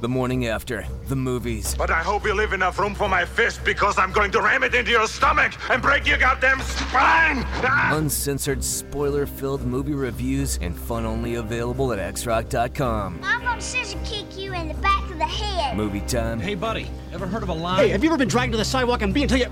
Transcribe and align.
The 0.00 0.08
morning 0.08 0.48
after, 0.48 0.84
the 1.08 1.16
movies. 1.16 1.74
But 1.74 1.90
I 1.90 2.02
hope 2.02 2.24
you 2.26 2.34
leave 2.34 2.52
enough 2.52 2.78
room 2.78 2.94
for 2.94 3.08
my 3.08 3.24
fist 3.24 3.64
because 3.64 3.96
I'm 3.98 4.12
going 4.12 4.30
to 4.32 4.42
ram 4.42 4.62
it 4.62 4.74
into 4.74 4.90
your 4.90 5.06
stomach 5.06 5.52
and 5.70 5.80
break 5.80 6.06
your 6.06 6.18
goddamn 6.18 6.60
spine! 6.60 7.42
Ah! 7.64 7.92
Uncensored, 7.94 8.62
spoiler 8.62 9.24
filled 9.24 9.64
movie 9.64 9.94
reviews 9.94 10.58
and 10.60 10.76
fun 10.78 11.06
only 11.06 11.36
available 11.36 11.90
at 11.92 12.14
xrock.com. 12.14 13.20
I'm 13.22 13.40
gonna 13.42 13.60
scissor 13.62 13.98
kick 14.04 14.36
you 14.36 14.52
in 14.52 14.68
the 14.68 14.74
back 14.74 15.08
of 15.10 15.16
the 15.16 15.24
head. 15.24 15.74
Movie 15.76 16.00
time 16.00 16.38
Hey, 16.38 16.54
buddy, 16.54 16.90
ever 17.12 17.26
heard 17.26 17.42
of 17.42 17.48
a 17.48 17.54
line? 17.54 17.78
Hey, 17.78 17.88
have 17.88 18.02
you 18.04 18.10
ever 18.10 18.18
been 18.18 18.28
dragged 18.28 18.52
to 18.52 18.58
the 18.58 18.64
sidewalk 18.64 19.00
and 19.00 19.14
being 19.14 19.24
until 19.24 19.38
you 19.38 19.46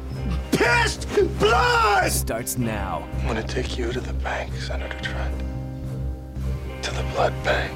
pissed 0.51 1.09
blood? 1.39 2.11
starts 2.13 2.59
now. 2.59 3.09
I'm 3.21 3.27
gonna 3.27 3.43
take 3.43 3.79
you 3.79 3.91
to 3.93 4.01
the 4.01 4.13
bank, 4.15 4.53
Senator 4.57 4.99
Trent. 5.01 5.35
To 6.83 6.91
the 6.91 7.03
blood 7.15 7.33
bank. 7.43 7.73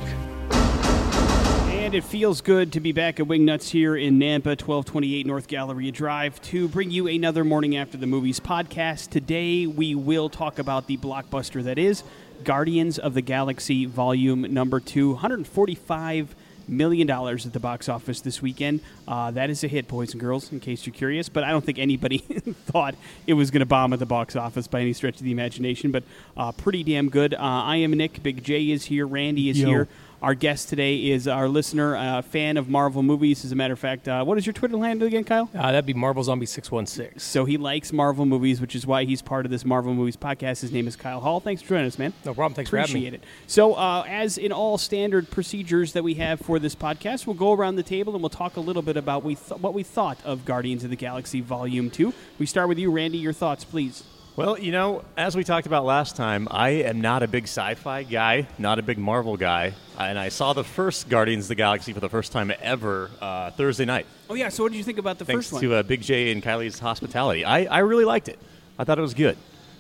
And 1.86 1.94
it 1.94 2.02
feels 2.02 2.40
good 2.40 2.72
to 2.72 2.80
be 2.80 2.90
back 2.90 3.20
at 3.20 3.26
Wingnuts 3.26 3.68
here 3.70 3.94
in 3.94 4.18
Nampa, 4.18 4.58
1228 4.58 5.24
North 5.24 5.46
Galleria 5.46 5.92
Drive, 5.92 6.42
to 6.42 6.66
bring 6.66 6.90
you 6.90 7.06
another 7.06 7.44
Morning 7.44 7.76
After 7.76 7.96
the 7.96 8.08
Movies 8.08 8.40
podcast. 8.40 9.10
Today 9.10 9.68
we 9.68 9.94
will 9.94 10.28
talk 10.28 10.58
about 10.58 10.88
the 10.88 10.96
blockbuster 10.96 11.62
that 11.62 11.78
is 11.78 12.02
Guardians 12.42 12.98
of 12.98 13.14
the 13.14 13.22
Galaxy 13.22 13.84
Volume 13.84 14.52
Number 14.52 14.80
2. 14.80 15.12
145 15.12 16.34
million 16.68 17.06
dollars 17.06 17.46
at 17.46 17.52
the 17.52 17.60
box 17.60 17.88
office 17.88 18.20
this 18.20 18.42
weekend. 18.42 18.80
Uh, 19.06 19.30
that 19.30 19.50
is 19.50 19.62
a 19.62 19.68
hit, 19.68 19.86
boys 19.88 20.12
and 20.12 20.20
girls, 20.20 20.50
in 20.52 20.60
case 20.60 20.86
you're 20.86 20.94
curious. 20.94 21.28
But 21.28 21.44
I 21.44 21.50
don't 21.50 21.64
think 21.64 21.78
anybody 21.78 22.18
thought 22.66 22.94
it 23.26 23.34
was 23.34 23.50
going 23.50 23.60
to 23.60 23.66
bomb 23.66 23.92
at 23.92 23.98
the 23.98 24.06
box 24.06 24.36
office 24.36 24.66
by 24.66 24.80
any 24.80 24.92
stretch 24.92 25.18
of 25.18 25.22
the 25.22 25.30
imagination. 25.32 25.90
But 25.92 26.04
uh, 26.36 26.52
pretty 26.52 26.82
damn 26.82 27.08
good. 27.10 27.34
Uh, 27.34 27.38
I 27.38 27.76
am 27.76 27.92
Nick. 27.92 28.22
Big 28.22 28.42
J 28.42 28.70
is 28.70 28.86
here. 28.86 29.06
Randy 29.06 29.50
is 29.50 29.60
Yo. 29.60 29.68
here. 29.68 29.88
Our 30.26 30.34
guest 30.34 30.68
today 30.68 31.10
is 31.10 31.28
our 31.28 31.48
listener, 31.48 31.94
uh, 31.94 32.20
fan 32.20 32.56
of 32.56 32.68
Marvel 32.68 33.00
movies. 33.00 33.44
As 33.44 33.52
a 33.52 33.54
matter 33.54 33.74
of 33.74 33.78
fact, 33.78 34.08
uh, 34.08 34.24
what 34.24 34.36
is 34.36 34.44
your 34.44 34.54
Twitter 34.54 34.76
handle 34.76 35.06
again, 35.06 35.22
Kyle? 35.22 35.48
Uh, 35.54 35.70
that'd 35.70 35.86
be 35.86 35.94
Marvel 35.94 36.20
Zombie 36.24 36.46
616. 36.46 37.20
So 37.20 37.44
he 37.44 37.56
likes 37.56 37.92
Marvel 37.92 38.26
movies, 38.26 38.60
which 38.60 38.74
is 38.74 38.84
why 38.84 39.04
he's 39.04 39.22
part 39.22 39.44
of 39.44 39.52
this 39.52 39.64
Marvel 39.64 39.94
movies 39.94 40.16
podcast. 40.16 40.62
His 40.62 40.72
name 40.72 40.88
is 40.88 40.96
Kyle 40.96 41.20
Hall. 41.20 41.38
Thanks 41.38 41.62
for 41.62 41.68
joining 41.68 41.86
us, 41.86 41.96
man. 41.96 42.12
No 42.24 42.34
problem. 42.34 42.54
Thanks 42.54 42.70
for 42.70 42.76
having 42.76 42.94
me. 42.94 43.06
Appreciate 43.06 43.22
it. 43.22 43.24
So, 43.46 43.74
uh, 43.74 44.04
as 44.08 44.36
in 44.36 44.50
all 44.50 44.78
standard 44.78 45.30
procedures 45.30 45.92
that 45.92 46.02
we 46.02 46.14
have 46.14 46.40
for 46.40 46.58
this 46.58 46.74
podcast, 46.74 47.28
we'll 47.28 47.36
go 47.36 47.52
around 47.52 47.76
the 47.76 47.84
table 47.84 48.12
and 48.14 48.20
we'll 48.20 48.28
talk 48.28 48.56
a 48.56 48.60
little 48.60 48.82
bit 48.82 48.96
about 48.96 49.22
we 49.22 49.36
th- 49.36 49.60
what 49.60 49.74
we 49.74 49.84
thought 49.84 50.18
of 50.24 50.44
Guardians 50.44 50.82
of 50.82 50.90
the 50.90 50.96
Galaxy 50.96 51.40
Volume 51.40 51.88
Two. 51.88 52.12
We 52.40 52.46
start 52.46 52.66
with 52.68 52.80
you, 52.80 52.90
Randy. 52.90 53.18
Your 53.18 53.32
thoughts, 53.32 53.62
please. 53.62 54.02
Well, 54.36 54.58
you 54.58 54.70
know, 54.70 55.02
as 55.16 55.34
we 55.34 55.44
talked 55.44 55.66
about 55.66 55.86
last 55.86 56.14
time, 56.14 56.46
I 56.50 56.68
am 56.68 57.00
not 57.00 57.22
a 57.22 57.26
big 57.26 57.44
sci-fi 57.44 58.02
guy, 58.02 58.46
not 58.58 58.78
a 58.78 58.82
big 58.82 58.98
Marvel 58.98 59.38
guy, 59.38 59.72
and 59.98 60.18
I 60.18 60.28
saw 60.28 60.52
the 60.52 60.62
first 60.62 61.08
Guardians 61.08 61.46
of 61.46 61.48
the 61.48 61.54
Galaxy 61.54 61.94
for 61.94 62.00
the 62.00 62.10
first 62.10 62.32
time 62.32 62.52
ever 62.60 63.10
uh, 63.22 63.52
Thursday 63.52 63.86
night, 63.86 64.04
Oh 64.28 64.34
yeah. 64.34 64.50
So, 64.50 64.62
what 64.62 64.72
did 64.72 64.78
you 64.78 64.84
think 64.84 64.98
about 64.98 65.18
the 65.18 65.24
thanks 65.24 65.46
first 65.46 65.52
one? 65.54 65.62
to 65.62 65.74
uh, 65.76 65.82
Big 65.84 66.02
J 66.02 66.32
and 66.32 66.42
Kylie's 66.42 66.78
hospitality. 66.78 67.46
I, 67.46 67.64
I 67.64 67.78
really 67.78 68.04
liked 68.04 68.28
it. 68.28 68.38
I 68.78 68.84
thought 68.84 68.98
it 68.98 69.02
was 69.02 69.14
good. 69.14 69.38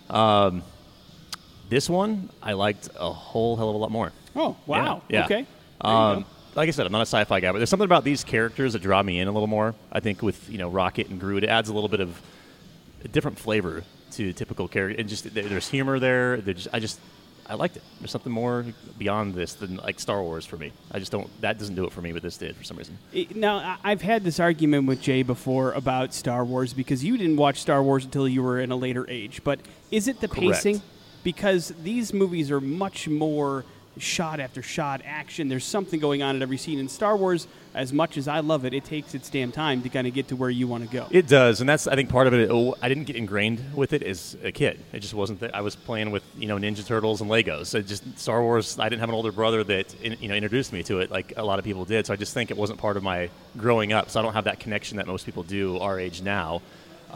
Um, 0.08 0.62
this 1.68 1.90
one, 1.90 2.30
I 2.42 2.54
liked 2.54 2.88
a 2.98 3.12
whole 3.12 3.56
hell 3.56 3.68
of 3.68 3.74
a 3.74 3.78
lot 3.78 3.90
more. 3.90 4.10
oh 4.34 4.56
wow. 4.64 5.02
Yeah, 5.10 5.18
yeah. 5.18 5.24
Okay. 5.26 5.46
Um, 5.82 6.24
like 6.54 6.68
I 6.68 6.70
said, 6.70 6.86
I'm 6.86 6.92
not 6.92 7.02
a 7.02 7.02
sci-fi 7.02 7.40
guy, 7.40 7.52
but 7.52 7.58
there's 7.58 7.68
something 7.68 7.84
about 7.84 8.04
these 8.04 8.24
characters 8.24 8.72
that 8.72 8.80
draw 8.80 9.02
me 9.02 9.20
in 9.20 9.28
a 9.28 9.32
little 9.32 9.48
more. 9.48 9.74
I 9.92 10.00
think 10.00 10.22
with 10.22 10.48
you 10.48 10.56
know 10.56 10.70
Rocket 10.70 11.08
and 11.10 11.20
Groot, 11.20 11.44
it 11.44 11.50
adds 11.50 11.68
a 11.68 11.74
little 11.74 11.90
bit 11.90 12.00
of 12.00 12.18
a 13.04 13.08
different 13.08 13.38
flavor 13.38 13.84
to 14.16 14.32
typical 14.32 14.68
character. 14.68 14.98
And 14.98 15.08
just 15.08 15.32
there's 15.32 15.68
humor 15.68 15.98
there. 15.98 16.38
Just, 16.38 16.68
I 16.72 16.80
just 16.80 17.00
I 17.48 17.54
liked 17.54 17.76
it. 17.76 17.82
There's 18.00 18.10
something 18.10 18.32
more 18.32 18.64
beyond 18.98 19.34
this 19.34 19.54
than 19.54 19.76
like 19.76 20.00
Star 20.00 20.22
Wars 20.22 20.44
for 20.44 20.56
me. 20.56 20.72
I 20.90 20.98
just 20.98 21.12
don't. 21.12 21.28
That 21.40 21.58
doesn't 21.58 21.74
do 21.74 21.84
it 21.84 21.92
for 21.92 22.02
me, 22.02 22.12
but 22.12 22.22
this 22.22 22.36
did 22.36 22.56
for 22.56 22.64
some 22.64 22.76
reason. 22.76 22.98
Now, 23.34 23.78
I've 23.84 24.02
had 24.02 24.24
this 24.24 24.40
argument 24.40 24.86
with 24.86 25.00
Jay 25.00 25.22
before 25.22 25.72
about 25.72 26.12
Star 26.12 26.44
Wars 26.44 26.74
because 26.74 27.04
you 27.04 27.16
didn't 27.16 27.36
watch 27.36 27.60
Star 27.60 27.82
Wars 27.82 28.04
until 28.04 28.26
you 28.26 28.42
were 28.42 28.60
in 28.60 28.72
a 28.72 28.76
later 28.76 29.08
age. 29.08 29.42
But 29.44 29.60
is 29.90 30.08
it 30.08 30.20
the 30.20 30.28
Correct. 30.28 30.54
pacing? 30.54 30.82
Because 31.22 31.72
these 31.82 32.12
movies 32.12 32.50
are 32.50 32.60
much 32.60 33.08
more 33.08 33.64
shot 33.98 34.40
after 34.40 34.62
shot 34.62 35.02
action. 35.04 35.48
There's 35.48 35.64
something 35.64 36.00
going 36.00 36.22
on 36.22 36.36
at 36.36 36.42
every 36.42 36.56
scene. 36.56 36.78
In 36.78 36.88
Star 36.88 37.16
Wars, 37.16 37.46
as 37.74 37.92
much 37.92 38.16
as 38.16 38.28
I 38.28 38.40
love 38.40 38.64
it, 38.64 38.74
it 38.74 38.84
takes 38.84 39.14
its 39.14 39.28
damn 39.28 39.52
time 39.52 39.82
to 39.82 39.88
kind 39.88 40.06
of 40.06 40.14
get 40.14 40.28
to 40.28 40.36
where 40.36 40.50
you 40.50 40.66
want 40.66 40.84
to 40.84 40.90
go. 40.90 41.06
It 41.10 41.26
does, 41.26 41.60
and 41.60 41.68
that's 41.68 41.86
I 41.86 41.94
think 41.94 42.08
part 42.08 42.26
of 42.26 42.34
it. 42.34 42.50
I 42.82 42.88
didn't 42.88 43.04
get 43.04 43.16
ingrained 43.16 43.62
with 43.74 43.92
it 43.92 44.02
as 44.02 44.36
a 44.42 44.52
kid. 44.52 44.80
It 44.92 45.00
just 45.00 45.14
wasn't. 45.14 45.40
that 45.40 45.54
I 45.54 45.60
was 45.60 45.76
playing 45.76 46.10
with 46.10 46.22
you 46.38 46.48
know 46.48 46.56
Ninja 46.56 46.86
Turtles 46.86 47.20
and 47.20 47.30
Legos. 47.30 47.66
So 47.66 47.82
just 47.82 48.18
Star 48.18 48.42
Wars. 48.42 48.78
I 48.78 48.88
didn't 48.88 49.00
have 49.00 49.08
an 49.08 49.14
older 49.14 49.32
brother 49.32 49.64
that 49.64 49.94
you 50.02 50.28
know 50.28 50.34
introduced 50.34 50.72
me 50.72 50.82
to 50.84 51.00
it 51.00 51.10
like 51.10 51.34
a 51.36 51.44
lot 51.44 51.58
of 51.58 51.64
people 51.64 51.84
did. 51.84 52.06
So 52.06 52.12
I 52.12 52.16
just 52.16 52.34
think 52.34 52.50
it 52.50 52.56
wasn't 52.56 52.78
part 52.78 52.96
of 52.96 53.02
my 53.02 53.30
growing 53.56 53.92
up. 53.92 54.10
So 54.10 54.20
I 54.20 54.22
don't 54.22 54.34
have 54.34 54.44
that 54.44 54.60
connection 54.60 54.96
that 54.98 55.06
most 55.06 55.26
people 55.26 55.42
do 55.42 55.78
our 55.78 55.98
age 55.98 56.22
now. 56.22 56.62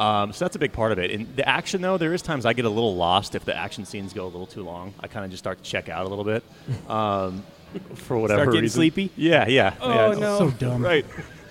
Um, 0.01 0.33
so 0.33 0.47
that's 0.47 0.57
a 0.57 0.59
big 0.59 0.73
part 0.73 0.93
of 0.93 0.99
it. 0.99 1.11
And 1.11 1.37
the 1.37 1.47
action, 1.47 1.83
though, 1.83 1.99
there 1.99 2.15
is 2.15 2.23
times 2.23 2.47
I 2.47 2.55
get 2.55 2.65
a 2.65 2.71
little 2.71 2.97
lost 2.97 3.35
if 3.35 3.45
the 3.45 3.55
action 3.55 3.85
scenes 3.85 4.15
go 4.15 4.25
a 4.25 4.33
little 4.33 4.47
too 4.47 4.63
long. 4.63 4.95
I 4.99 5.09
kind 5.09 5.27
of 5.27 5.31
just 5.31 5.43
start 5.43 5.59
to 5.59 5.65
check 5.65 5.91
out 5.91 6.07
a 6.07 6.09
little 6.09 6.25
bit 6.25 6.43
um, 6.89 7.45
for 7.97 8.17
whatever 8.17 8.47
getting 8.47 8.63
reason. 8.63 8.79
sleepy? 8.79 9.13
Yeah, 9.15 9.47
yeah. 9.47 9.75
Oh, 9.79 10.13
yeah, 10.13 10.19
no. 10.19 10.39
So 10.39 10.51
dumb. 10.53 10.83
Right. 10.83 11.05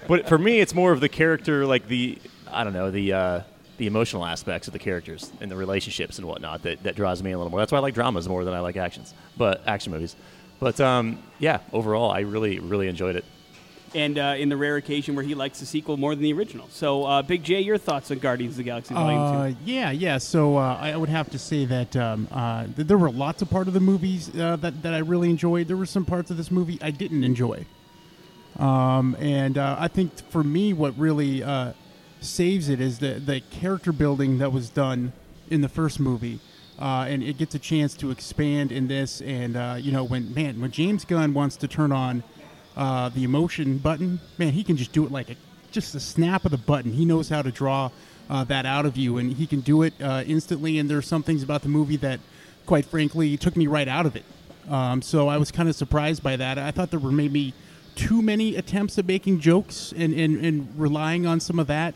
But 0.07 0.27
for 0.27 0.39
me, 0.39 0.59
it's 0.59 0.73
more 0.73 0.91
of 0.91 0.99
the 0.99 1.09
character, 1.09 1.67
like 1.67 1.87
the 1.87 2.17
I 2.51 2.63
don't 2.63 2.73
know 2.73 2.89
the 2.89 3.13
uh, 3.13 3.41
the 3.77 3.85
emotional 3.85 4.25
aspects 4.25 4.67
of 4.67 4.73
the 4.73 4.79
characters 4.79 5.31
and 5.39 5.51
the 5.51 5.55
relationships 5.55 6.17
and 6.17 6.27
whatnot 6.27 6.63
that, 6.63 6.81
that 6.81 6.95
draws 6.95 7.21
me 7.21 7.31
a 7.31 7.37
little 7.37 7.51
more. 7.51 7.59
That's 7.59 7.71
why 7.71 7.77
I 7.77 7.81
like 7.81 7.93
dramas 7.93 8.27
more 8.27 8.43
than 8.43 8.55
I 8.55 8.59
like 8.61 8.75
actions, 8.75 9.13
but 9.37 9.61
action 9.67 9.91
movies. 9.91 10.15
But 10.59 10.81
um, 10.81 11.21
yeah, 11.37 11.59
overall, 11.71 12.09
I 12.09 12.21
really 12.21 12.57
really 12.57 12.87
enjoyed 12.87 13.15
it. 13.15 13.25
And 13.95 14.19
uh, 14.19 14.35
in 14.37 14.49
the 14.49 14.57
rare 14.57 14.75
occasion 14.77 15.15
where 15.15 15.23
he 15.25 15.33
likes 15.33 15.59
the 15.59 15.65
sequel 15.65 15.97
more 15.97 16.13
than 16.13 16.23
the 16.23 16.31
original. 16.33 16.67
So, 16.71 17.05
uh, 17.05 17.21
Big 17.23 17.43
J, 17.43 17.61
your 17.61 17.77
thoughts 17.79 18.11
on 18.11 18.19
Guardians 18.19 18.53
of 18.53 18.57
the 18.57 18.63
Galaxy 18.63 18.93
Volume 18.93 19.19
Uh, 19.21 19.49
2? 19.49 19.55
yeah, 19.65 19.89
yeah. 19.91 20.17
So 20.19 20.57
uh, 20.57 20.77
I 20.79 20.95
would 20.95 21.09
have 21.09 21.29
to 21.31 21.39
say 21.39 21.65
that 21.65 21.95
um, 21.95 22.27
uh, 22.31 22.65
th- 22.75 22.87
there 22.87 22.97
were 22.99 23.09
lots 23.09 23.41
of 23.41 23.49
part 23.49 23.67
of 23.67 23.73
the 23.73 23.79
movies 23.79 24.29
uh, 24.37 24.55
that 24.57 24.83
that 24.83 24.93
I 24.93 24.99
really 24.99 25.29
enjoyed. 25.31 25.67
There 25.67 25.77
were 25.77 25.87
some 25.87 26.05
parts 26.05 26.29
of 26.29 26.37
this 26.37 26.51
movie 26.51 26.77
I 26.81 26.91
didn't 26.91 27.23
enjoy, 27.23 27.65
um, 28.57 29.15
and 29.19 29.57
uh, 29.57 29.75
I 29.79 29.87
think 29.87 30.11
for 30.29 30.43
me, 30.43 30.73
what 30.73 30.97
really 30.97 31.43
uh, 31.43 31.73
saves 32.21 32.69
it 32.69 32.79
is 32.81 32.99
the 32.99 33.13
the 33.13 33.41
character 33.49 33.91
building 33.91 34.37
that 34.39 34.51
was 34.51 34.69
done 34.69 35.13
in 35.49 35.61
the 35.61 35.69
first 35.69 35.99
movie. 35.99 36.39
Uh, 36.77 37.05
and 37.09 37.21
it 37.21 37.37
gets 37.37 37.53
a 37.55 37.59
chance 37.59 37.93
to 37.93 38.09
expand 38.09 38.71
in 38.71 38.87
this, 38.87 39.19
and 39.21 39.57
uh, 39.57 39.75
you 39.77 39.91
know 39.91 40.03
when 40.03 40.33
man 40.33 40.61
when 40.61 40.71
James 40.71 41.03
Gunn 41.05 41.33
wants 41.33 41.57
to 41.57 41.67
turn 41.67 41.91
on 41.91 42.23
uh, 42.79 43.09
the 43.09 43.25
emotion 43.25 43.77
button, 43.77 44.21
man, 44.37 44.53
he 44.53 44.63
can 44.63 44.77
just 44.77 44.93
do 44.93 45.05
it 45.05 45.11
like 45.11 45.29
a 45.29 45.35
just 45.69 45.93
a 45.95 45.99
snap 45.99 46.45
of 46.45 46.51
the 46.51 46.57
button. 46.57 46.93
He 46.93 47.03
knows 47.03 47.27
how 47.27 47.41
to 47.41 47.51
draw 47.51 47.91
uh, 48.29 48.45
that 48.45 48.65
out 48.65 48.85
of 48.85 48.95
you, 48.95 49.17
and 49.17 49.33
he 49.33 49.45
can 49.45 49.59
do 49.59 49.83
it 49.83 49.93
uh, 50.01 50.23
instantly. 50.25 50.79
And 50.79 50.89
there's 50.89 51.05
some 51.05 51.21
things 51.21 51.43
about 51.43 51.61
the 51.61 51.67
movie 51.67 51.97
that, 51.97 52.21
quite 52.65 52.85
frankly, 52.85 53.35
took 53.35 53.57
me 53.57 53.67
right 53.67 53.87
out 53.87 54.05
of 54.05 54.15
it. 54.15 54.23
Um, 54.69 55.01
so 55.01 55.27
I 55.27 55.37
was 55.37 55.51
kind 55.51 55.67
of 55.67 55.75
surprised 55.75 56.23
by 56.23 56.37
that. 56.37 56.57
I 56.57 56.71
thought 56.71 56.89
there 56.89 57.01
were 57.01 57.11
maybe 57.11 57.53
too 57.95 58.21
many 58.21 58.55
attempts 58.55 58.97
at 58.97 59.05
making 59.05 59.41
jokes 59.41 59.93
and, 59.95 60.13
and, 60.13 60.43
and 60.43 60.79
relying 60.79 61.27
on 61.27 61.41
some 61.41 61.59
of 61.59 61.67
that. 61.67 61.93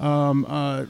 Um, 0.00 0.44
uh, 0.46 0.86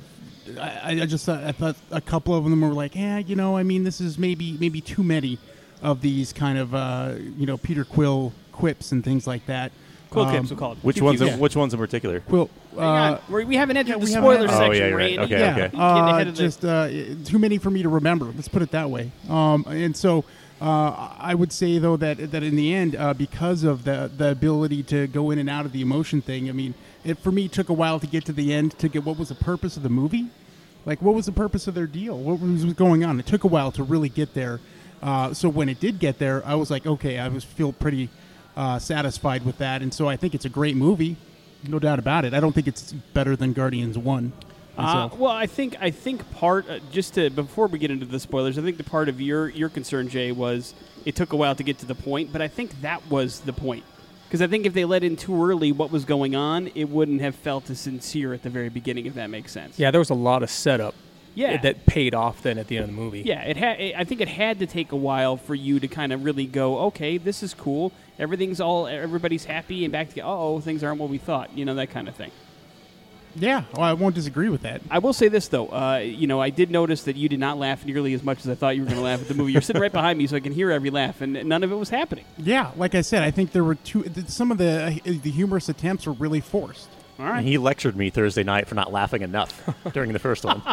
I, 0.58 1.02
I 1.02 1.06
just 1.06 1.26
thought, 1.26 1.44
I 1.44 1.52
thought 1.52 1.76
a 1.90 2.00
couple 2.00 2.34
of 2.34 2.44
them 2.44 2.62
were 2.62 2.68
like, 2.68 2.96
yeah, 2.96 3.18
you 3.18 3.36
know, 3.36 3.56
I 3.58 3.62
mean, 3.62 3.84
this 3.84 4.00
is 4.00 4.18
maybe 4.18 4.56
maybe 4.58 4.80
too 4.80 5.02
many 5.02 5.38
of 5.82 6.00
these 6.00 6.32
kind 6.32 6.58
of 6.58 6.74
uh, 6.74 7.14
you 7.36 7.46
know 7.46 7.58
Peter 7.58 7.84
Quill 7.84 8.32
quips 8.54 8.92
and 8.92 9.04
things 9.04 9.26
like 9.26 9.44
that. 9.46 9.72
Quill 10.10 10.26
Um, 10.26 10.30
clips, 10.30 10.50
we'll 10.50 10.58
call 10.58 10.72
it. 10.72 10.78
Which 10.82 10.96
Pew, 10.96 11.04
ones? 11.04 11.20
pew. 11.20 11.28
In, 11.28 11.38
which 11.40 11.56
ones 11.56 11.74
in 11.74 11.80
particular? 11.80 12.20
Quill. 12.20 12.48
Hang 12.74 12.82
Uh, 12.82 12.86
on. 12.86 13.18
We're- 13.28 13.44
we 13.44 13.56
haven't 13.56 13.76
entered 13.76 13.94
yeah, 13.94 13.98
the 13.98 14.06
spoiler 14.06 14.44
entered- 14.44 14.50
Oh, 14.52 14.70
yeah, 14.72 14.88
you're 14.88 14.96
right. 14.96 15.18
Okay, 15.18 15.38
yeah, 15.40 15.52
okay. 15.66 15.76
Uh, 15.76 16.06
ahead 16.14 16.28
of 16.28 16.34
just 16.34 16.64
uh, 16.64 16.88
too 17.24 17.38
many 17.38 17.58
for 17.58 17.70
me 17.70 17.82
to 17.82 17.88
remember. 17.88 18.26
Let's 18.26 18.48
put 18.48 18.62
it 18.62 18.70
that 18.70 18.90
way. 18.90 19.10
Um, 19.28 19.64
and 19.68 19.96
so 19.96 20.24
uh, 20.60 21.08
I 21.18 21.34
would 21.34 21.52
say 21.52 21.78
though 21.78 21.96
that 21.96 22.30
that 22.30 22.42
in 22.44 22.54
the 22.54 22.72
end, 22.74 22.94
uh, 22.96 23.12
because 23.12 23.64
of 23.64 23.84
the 23.84 24.08
the 24.16 24.30
ability 24.30 24.84
to 24.84 25.08
go 25.08 25.30
in 25.32 25.38
and 25.38 25.50
out 25.50 25.66
of 25.66 25.72
the 25.72 25.80
emotion 25.82 26.22
thing, 26.22 26.48
I 26.48 26.52
mean, 26.52 26.74
it 27.04 27.18
for 27.18 27.32
me 27.32 27.48
took 27.48 27.68
a 27.68 27.72
while 27.74 27.98
to 27.98 28.06
get 28.06 28.24
to 28.26 28.32
the 28.32 28.52
end 28.54 28.78
to 28.78 28.88
get 28.88 29.04
what 29.04 29.18
was 29.18 29.28
the 29.30 29.34
purpose 29.34 29.76
of 29.76 29.82
the 29.82 29.88
movie. 29.90 30.26
Like, 30.86 31.02
what 31.02 31.14
was 31.14 31.26
the 31.26 31.32
purpose 31.32 31.66
of 31.66 31.74
their 31.74 31.86
deal? 31.88 32.16
What 32.16 32.40
was 32.40 32.64
going 32.74 33.04
on? 33.04 33.18
It 33.18 33.26
took 33.26 33.42
a 33.42 33.48
while 33.48 33.72
to 33.72 33.82
really 33.82 34.08
get 34.10 34.34
there. 34.34 34.60
Uh, 35.02 35.34
so 35.34 35.48
when 35.48 35.68
it 35.68 35.80
did 35.80 35.98
get 35.98 36.18
there, 36.18 36.42
I 36.46 36.54
was 36.54 36.70
like, 36.70 36.86
okay, 36.86 37.18
I 37.18 37.28
was 37.28 37.42
feel 37.42 37.72
pretty 37.72 38.10
uh, 38.56 38.78
satisfied 38.78 39.44
with 39.44 39.58
that, 39.58 39.82
and 39.82 39.92
so 39.92 40.08
I 40.08 40.16
think 40.16 40.34
it's 40.34 40.44
a 40.44 40.50
great 40.50 40.76
movie, 40.76 41.16
no 41.66 41.78
doubt 41.78 41.98
about 41.98 42.24
it. 42.24 42.34
I 42.34 42.40
don't 42.40 42.52
think 42.52 42.68
it's 42.68 42.92
better 42.92 43.36
than 43.36 43.52
Guardians 43.52 43.98
One. 43.98 44.32
Uh, 44.76 45.08
well, 45.16 45.30
I 45.30 45.46
think 45.46 45.76
I 45.80 45.90
think 45.90 46.28
part 46.32 46.68
uh, 46.68 46.80
just 46.90 47.14
to 47.14 47.30
before 47.30 47.68
we 47.68 47.78
get 47.78 47.90
into 47.90 48.06
the 48.06 48.18
spoilers, 48.18 48.58
I 48.58 48.62
think 48.62 48.76
the 48.76 48.84
part 48.84 49.08
of 49.08 49.20
your 49.20 49.48
your 49.48 49.68
concern, 49.68 50.08
Jay, 50.08 50.32
was 50.32 50.74
it 51.04 51.14
took 51.14 51.32
a 51.32 51.36
while 51.36 51.54
to 51.54 51.62
get 51.62 51.78
to 51.78 51.86
the 51.86 51.94
point, 51.94 52.32
but 52.32 52.42
I 52.42 52.48
think 52.48 52.80
that 52.80 53.08
was 53.08 53.40
the 53.40 53.52
point 53.52 53.84
because 54.26 54.42
I 54.42 54.48
think 54.48 54.66
if 54.66 54.74
they 54.74 54.84
let 54.84 55.04
in 55.04 55.14
too 55.14 55.44
early 55.44 55.70
what 55.70 55.92
was 55.92 56.04
going 56.04 56.34
on, 56.34 56.68
it 56.74 56.88
wouldn't 56.88 57.20
have 57.20 57.36
felt 57.36 57.70
as 57.70 57.78
sincere 57.78 58.34
at 58.34 58.42
the 58.42 58.50
very 58.50 58.68
beginning, 58.68 59.06
if 59.06 59.14
that 59.14 59.30
makes 59.30 59.52
sense. 59.52 59.78
Yeah, 59.78 59.92
there 59.92 60.00
was 60.00 60.10
a 60.10 60.14
lot 60.14 60.42
of 60.42 60.50
setup 60.50 60.94
Yeah. 61.34 61.56
that 61.62 61.86
paid 61.86 62.14
off 62.14 62.42
then 62.42 62.58
at 62.58 62.68
the 62.68 62.76
end 62.76 62.84
of 62.84 62.90
the 62.90 62.96
movie. 62.96 63.22
Yeah, 63.22 63.42
it 63.42 63.56
had. 63.56 63.80
I 63.96 64.04
think 64.04 64.20
it 64.20 64.28
had 64.28 64.60
to 64.60 64.66
take 64.66 64.92
a 64.92 64.96
while 64.96 65.36
for 65.36 65.54
you 65.54 65.80
to 65.80 65.88
kind 65.88 66.12
of 66.12 66.24
really 66.24 66.46
go, 66.46 66.78
okay, 66.86 67.18
this 67.18 67.42
is 67.42 67.54
cool. 67.54 67.92
Everything's 68.18 68.60
all, 68.60 68.86
everybody's 68.86 69.44
happy 69.44 69.84
and 69.84 69.90
back 69.92 70.10
to, 70.14 70.20
oh, 70.20 70.60
things 70.60 70.84
aren't 70.84 71.00
what 71.00 71.10
we 71.10 71.18
thought. 71.18 71.56
You 71.56 71.64
know 71.64 71.74
that 71.74 71.90
kind 71.90 72.08
of 72.08 72.14
thing. 72.14 72.30
Yeah, 73.36 73.64
well, 73.74 73.82
I 73.82 73.94
won't 73.94 74.14
disagree 74.14 74.48
with 74.48 74.62
that. 74.62 74.80
I 74.90 75.00
will 75.00 75.12
say 75.12 75.26
this 75.28 75.48
though, 75.48 75.66
uh, 75.66 75.98
you 75.98 76.28
know, 76.28 76.40
I 76.40 76.50
did 76.50 76.70
notice 76.70 77.02
that 77.04 77.16
you 77.16 77.28
did 77.28 77.40
not 77.40 77.58
laugh 77.58 77.84
nearly 77.84 78.14
as 78.14 78.22
much 78.22 78.38
as 78.38 78.48
I 78.48 78.54
thought 78.54 78.76
you 78.76 78.82
were 78.82 78.86
going 78.86 78.98
to 78.98 79.04
laugh 79.04 79.20
at 79.20 79.26
the 79.28 79.34
movie. 79.34 79.50
You're 79.50 79.60
sitting 79.62 79.82
right 79.82 79.90
behind 79.90 80.18
me, 80.18 80.28
so 80.28 80.36
I 80.36 80.40
can 80.40 80.52
hear 80.52 80.70
every 80.70 80.90
laugh, 80.90 81.20
and 81.20 81.32
none 81.44 81.64
of 81.64 81.72
it 81.72 81.74
was 81.74 81.90
happening. 81.90 82.24
Yeah, 82.38 82.70
like 82.76 82.94
I 82.94 83.00
said, 83.00 83.24
I 83.24 83.32
think 83.32 83.50
there 83.50 83.64
were 83.64 83.74
two. 83.74 84.04
Some 84.28 84.52
of 84.52 84.58
the 84.58 85.00
uh, 85.04 85.12
the 85.22 85.30
humorous 85.32 85.68
attempts 85.68 86.06
were 86.06 86.12
really 86.12 86.40
forced. 86.40 86.88
All 87.18 87.26
And 87.26 87.46
he 87.46 87.58
lectured 87.58 87.96
me 87.96 88.10
Thursday 88.10 88.42
night 88.42 88.66
for 88.66 88.74
not 88.74 88.92
laughing 88.92 89.22
enough 89.22 89.62
during 89.92 90.12
the 90.12 90.18
first 90.18 90.44
one. 90.44 90.62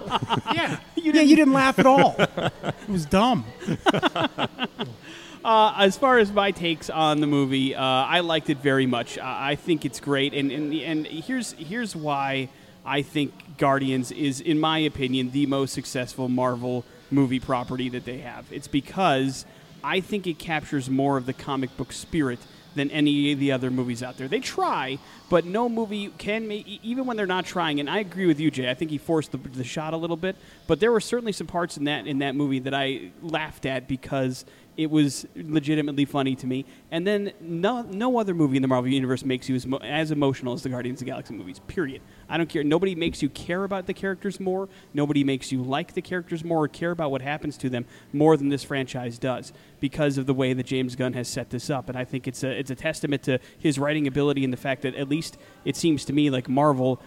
Yeah, 0.54 0.80
yeah, 0.96 1.22
you 1.22 1.36
didn't 1.36 1.54
laugh 1.54 1.80
at 1.80 1.86
all. 1.86 2.16
It 2.18 2.90
was 2.90 3.06
dumb. 3.06 3.46
Uh, 5.44 5.74
as 5.80 5.98
far 5.98 6.20
as 6.20 6.32
my 6.32 6.52
takes 6.52 6.88
on 6.90 7.20
the 7.20 7.26
movie, 7.26 7.74
uh, 7.74 7.84
I 7.84 8.20
liked 8.20 8.52
it 8.52 8.60
very 8.60 8.86
much. 8.86 9.18
I 9.18 9.52
I 9.52 9.56
think 9.56 9.86
it's 9.86 10.00
great, 10.00 10.36
and, 10.36 10.52
and 10.52 10.72
and 10.72 11.08
here's 11.08 11.54
here's 11.54 11.96
why 11.96 12.50
I 12.86 13.02
think 13.02 13.58
Guardians 13.58 14.12
is, 14.12 14.40
in 14.40 14.60
my 14.60 14.78
opinion, 14.78 15.32
the 15.32 15.48
most 15.48 15.74
successful 15.74 16.30
Marvel 16.30 16.86
movie 17.10 17.40
property 17.40 17.90
that 17.90 18.06
they 18.06 18.20
have. 18.20 18.46
It's 18.52 18.68
because 18.68 19.46
I 19.84 20.00
think 20.00 20.28
it 20.28 20.38
captures 20.38 20.90
more 20.92 21.18
of 21.18 21.26
the 21.26 21.34
comic 21.34 21.76
book 21.76 21.92
spirit 21.92 22.40
than 22.76 22.90
any 22.92 23.32
of 23.34 23.40
the 23.40 23.52
other 23.52 23.70
movies 23.70 24.02
out 24.02 24.18
there. 24.18 24.28
They 24.28 24.40
try, 24.40 24.98
but 25.30 25.46
no 25.46 25.68
movie 25.70 26.10
can 26.18 26.48
make, 26.48 26.68
even 26.84 27.06
when 27.06 27.18
they're 27.18 27.26
not 27.26 27.46
trying. 27.46 27.80
And 27.80 27.90
I 27.90 28.00
agree 28.00 28.26
with 28.26 28.40
you, 28.40 28.52
Jay. 28.52 28.70
I 28.70 28.74
think 28.74 28.92
he 28.92 28.98
forced 28.98 29.32
the, 29.32 29.38
the 29.38 29.64
shot 29.64 29.94
a 29.94 29.98
little 29.98 30.18
bit, 30.18 30.36
but 30.68 30.80
there 30.80 30.92
were 30.92 31.02
certainly 31.02 31.32
some 31.32 31.48
parts 31.48 31.78
in 31.78 31.86
that 31.86 32.08
in 32.08 32.20
that 32.20 32.36
movie 32.36 32.60
that 32.60 32.74
I 32.74 33.12
laughed 33.22 33.66
at 33.66 33.88
because 33.88 34.46
it 34.78 34.90
was 34.90 35.26
legitimately 35.36 36.06
funny 36.06 36.36
to 36.36 36.48
me. 36.48 36.66
And 36.92 37.06
then 37.06 37.34
no 37.42 37.82
no 37.82 38.20
other 38.20 38.34
movie 38.34 38.56
in 38.56 38.62
the 38.62 38.68
Marvel 38.68 38.92
universe 38.92 39.24
makes 39.24 39.50
you 39.50 39.56
as, 39.56 39.68
as 39.82 40.12
emotional 40.12 40.54
as 40.54 40.64
the 40.64 40.70
Guardians 40.70 41.02
of 41.02 41.06
the 41.06 41.12
Galaxy 41.12 41.34
movies. 41.34 41.60
Period. 41.60 42.02
I 42.30 42.38
don't 42.38 42.50
care. 42.50 42.64
Nobody 42.64 42.96
makes 42.96 43.22
you 43.22 43.30
care 43.30 43.64
about 43.64 43.88
the 43.88 43.94
characters 43.94 44.40
more. 44.40 44.70
Nobody 44.94 45.24
makes 45.24 45.52
you 45.52 45.62
like 45.62 45.94
the 45.94 46.02
characters 46.02 46.44
more 46.44 46.64
or 46.64 46.68
care 46.68 46.92
about 46.92 47.12
what 47.12 47.22
happens 47.22 47.58
to 47.58 47.70
them 47.70 47.86
more 48.14 48.38
than 48.38 48.50
this 48.50 48.64
franchise 48.64 49.18
does 49.18 49.52
because 49.80 50.18
of 50.18 50.26
the 50.26 50.34
way 50.34 50.54
that 50.54 50.66
James 50.66 50.96
Gunn 50.96 51.14
has 51.14 51.28
set 51.28 51.50
this 51.50 51.70
up. 51.70 51.90
And 51.90 51.98
I 51.98 52.06
think 52.06 52.28
it's 52.28 52.44
a 52.44 52.50
it's 52.50 52.72
a 52.72 52.76
testament 52.76 53.24
to 53.24 53.40
his 53.60 53.78
writing 53.78 54.08
ability 54.08 54.44
and 54.44 54.54
the 54.54 54.58
fact 54.58 54.84
that 54.84 54.96
at 54.96 55.10
least 55.10 55.38
it 55.66 55.76
seems 55.76 56.06
to 56.06 56.14
me 56.14 56.30
like 56.30 56.48
Marvel 56.48 57.02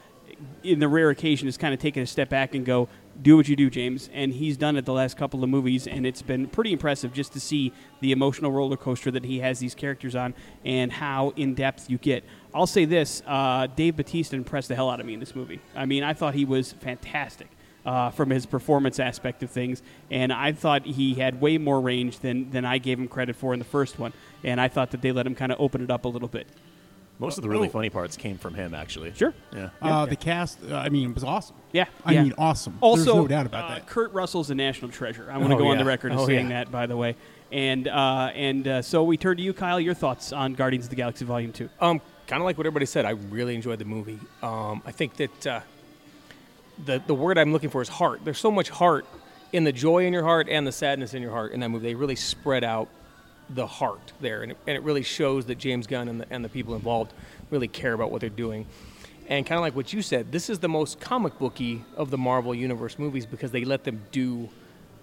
in 0.63 0.79
the 0.79 0.89
rare 0.89 1.11
occasion 1.11 1.47
has 1.47 1.57
kind 1.57 1.75
of 1.75 1.81
taken 1.81 2.03
a 2.03 2.07
step 2.07 2.29
back 2.29 2.55
and 2.55 2.65
go, 2.65 2.89
do 3.23 3.37
what 3.37 3.49
you 3.49 3.57
do, 3.57 3.71
James. 3.71 4.11
And 4.13 4.33
he's 4.33 4.57
done 4.57 4.77
it 4.77 4.85
the 4.85 4.93
last 4.93 5.17
couple 5.17 5.43
of 5.45 5.51
movies, 5.51 5.87
and 5.87 6.07
it's 6.07 6.23
been 6.23 6.47
pretty 6.47 6.73
impressive 6.73 7.13
just 7.13 7.33
to 7.35 7.41
see 7.41 7.73
the 8.01 8.13
emotional 8.13 8.51
roller 8.51 8.77
coaster 8.77 9.11
that 9.13 9.25
he 9.25 9.41
has 9.41 9.59
these 9.59 9.75
characters 9.75 10.15
on 10.15 10.35
and 10.65 10.93
how 10.93 11.33
in 11.37 11.55
depth 11.55 11.89
you 11.89 11.99
get. 11.99 12.25
I'll 12.53 12.67
say 12.67 12.85
this 12.85 13.23
uh, 13.27 13.69
Dave 13.75 13.97
Bautista 13.97 14.37
impressed 14.37 14.69
the 14.69 14.75
hell 14.75 14.91
out 14.91 15.01
of 15.01 15.07
me 15.07 15.15
in 15.15 15.21
this 15.21 15.35
movie. 15.35 15.61
I 15.75 15.87
mean, 15.87 16.03
I 16.03 16.13
thought 16.13 16.35
he 16.35 16.45
was 16.45 16.73
fantastic. 16.73 17.49
Uh, 17.87 18.09
from 18.09 18.31
his 18.31 18.47
performance 18.47 18.99
aspect 18.99 19.43
of 19.43 19.51
things, 19.51 19.83
and 20.11 20.33
I 20.33 20.53
thought 20.53 20.87
he 20.87 21.13
had 21.13 21.39
way 21.39 21.59
more 21.59 21.83
range 21.83 22.21
than, 22.21 22.49
than 22.49 22.65
I 22.65 22.79
gave 22.79 22.99
him 22.99 23.09
credit 23.09 23.37
for 23.37 23.53
in 23.53 23.59
the 23.59 23.67
first 23.67 23.99
one, 23.99 24.15
and 24.43 24.59
I 24.59 24.69
thought 24.69 24.93
that 24.93 25.03
they 25.03 25.13
let 25.13 25.27
him 25.27 25.35
kind 25.35 25.53
of 25.53 25.61
open 25.61 25.83
it 25.83 25.91
up 25.91 26.07
a 26.07 26.09
little 26.09 26.29
bit. 26.29 26.47
Most 27.21 27.39
of 27.39 27.43
the 27.43 27.49
really 27.49 27.69
funny 27.69 27.91
parts 27.91 28.17
came 28.17 28.39
from 28.39 28.55
him, 28.55 28.75
actually. 28.75 29.13
Sure. 29.15 29.33
Yeah. 29.55 29.71
Uh, 29.81 30.05
the 30.05 30.17
cast, 30.17 30.59
uh, 30.69 30.77
I 30.77 30.89
mean, 30.89 31.11
it 31.11 31.15
was 31.15 31.23
awesome. 31.25 31.55
Yeah, 31.73 31.85
I 32.05 32.13
yeah. 32.13 32.23
mean, 32.25 32.35
awesome. 32.37 32.77
Also, 32.81 33.05
There's 33.05 33.17
no 33.17 33.29
doubt 33.29 33.47
about 33.47 33.71
uh, 33.71 33.75
that. 33.75 33.87
Kurt 33.87 34.13
Russell's 34.13 34.51
a 34.51 34.55
national 34.55 34.91
treasure. 34.91 35.29
I 35.31 35.39
want 35.39 35.51
to 35.51 35.55
Oh, 35.57 35.59
go 35.59 35.67
on 35.69 35.79
the 35.79 35.85
record 35.85 36.13
as 36.13 36.21
Oh, 36.21 36.27
saying 36.27 36.51
yeah. 36.51 36.65
that, 36.65 36.73
by 36.73 36.87
the 36.87 36.97
way. 36.97 37.15
And 37.53 37.87
uh, 37.87 38.31
and 38.35 38.67
uh, 38.67 38.83
so 38.83 39.05
we 39.05 39.17
turn 39.17 39.37
to 39.37 39.43
you, 39.43 39.53
Kyle. 39.53 39.79
Your 39.79 39.95
thoughts 39.95 40.33
on 40.33 40.55
Guardians 40.55 40.87
of 40.87 40.91
the 40.91 40.97
Galaxy 40.97 41.25
Volume 41.25 41.53
Two? 41.53 41.69
Um, 41.81 42.01
kind 42.27 42.43
of 42.43 42.47
like 42.47 42.59
what 42.59 42.67
everybody 42.67 42.87
said. 42.87 43.05
I 43.05 43.11
really 43.11 43.55
enjoyed 43.55 43.79
the 43.79 43.85
movie. 43.85 44.19
Um, 44.43 44.83
I 44.85 44.91
think 44.91 45.15
that 45.19 45.47
uh, 45.47 45.61
the 46.85 47.01
the 47.07 47.15
word 47.15 47.39
I'm 47.39 47.53
looking 47.53 47.71
for 47.71 47.81
is 47.81 47.89
heart. 47.89 48.23
There's 48.25 48.39
so 48.39 48.51
much 48.51 48.71
heart 48.71 49.07
in 49.53 49.63
the 49.63 49.73
joy 49.73 50.05
in 50.07 50.13
your 50.13 50.25
heart 50.25 50.49
and 50.49 50.67
the 50.67 50.73
sadness 50.73 51.15
in 51.15 51.23
your 51.23 51.31
heart 51.31 51.53
in 51.53 51.61
that 51.61 51.69
movie. 51.69 51.87
They 51.89 51.95
really 51.95 52.17
spread 52.17 52.65
out 52.65 52.89
the 53.51 53.67
heart 53.67 54.13
there, 54.21 54.43
and 54.43 54.53
it, 54.53 54.59
and 54.67 54.77
it 54.77 54.83
really 54.83 55.03
shows 55.03 55.47
that 55.47 55.59
James 55.59 55.87
Gunn 55.87 56.09
and 56.09 56.21
the, 56.21 56.27
and 56.31 56.45
the 56.45 56.49
people 56.49 56.75
involved 56.75 57.13
really 57.51 57.69
care 57.69 57.93
about 57.93 58.11
what 58.11 58.21
they're 58.21 58.31
doing. 58.31 58.67
And 59.29 59.47
kind 59.47 59.59
of 59.59 59.63
like 59.63 59.75
what 59.75 59.93
you 59.93 60.03
said, 60.03 60.33
this 60.33 60.51
is 60.51 60.59
the 60.59 60.69
most 60.69 61.01
comic 61.01 61.39
booky 61.39 61.85
of 61.97 62.11
the 62.11 62.19
Marvel 62.19 62.55
Universe 62.55 62.99
movies 62.99 63.25
because 63.25 63.51
they 63.51 63.65
let 63.65 63.85
them 63.85 64.03
do 64.13 64.51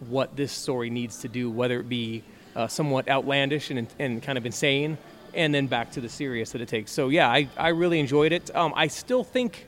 what 0.08 0.36
this 0.36 0.52
story 0.52 0.90
needs 0.90 1.20
to 1.22 1.28
do, 1.28 1.50
whether 1.50 1.80
it 1.80 1.90
be 1.90 2.24
uh, 2.56 2.68
somewhat 2.68 3.08
outlandish 3.08 3.72
and, 3.72 3.88
and 4.00 4.22
kind 4.22 4.38
of 4.38 4.46
insane, 4.46 4.98
and 5.34 5.54
then 5.54 5.68
back 5.68 5.92
to 5.92 6.02
the 6.02 6.10
serious 6.10 6.52
that 6.52 6.62
it 6.62 6.68
takes. 6.68 6.92
So 6.92 7.10
yeah, 7.10 7.30
I, 7.30 7.48
I 7.58 7.70
really 7.70 8.00
enjoyed 8.00 8.32
it. 8.32 8.54
Um, 8.56 8.74
I 8.76 8.88
still 8.88 9.24
think 9.24 9.68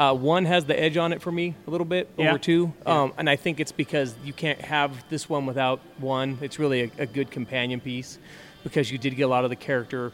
uh, 0.00 0.14
one 0.14 0.46
has 0.46 0.64
the 0.64 0.78
edge 0.80 0.96
on 0.96 1.12
it 1.12 1.20
for 1.20 1.30
me 1.30 1.54
a 1.66 1.70
little 1.70 1.84
bit 1.84 2.08
Yeah. 2.16 2.30
over 2.30 2.38
two, 2.38 2.72
um, 2.86 3.12
and 3.18 3.28
I 3.28 3.36
think 3.36 3.60
it's 3.60 3.70
because 3.72 4.14
you 4.24 4.32
can't 4.32 4.60
have 4.62 4.90
this 5.10 5.28
one 5.28 5.44
without 5.46 5.78
one. 5.98 6.38
It's 6.40 6.58
really 6.58 6.80
a, 6.84 6.90
a 7.02 7.06
good 7.06 7.30
companion 7.30 7.80
piece 7.80 8.18
because 8.64 8.90
you 8.90 8.98
did 8.98 9.14
get 9.14 9.24
a 9.24 9.28
lot 9.28 9.44
of 9.44 9.50
the 9.50 9.56
character 9.56 10.12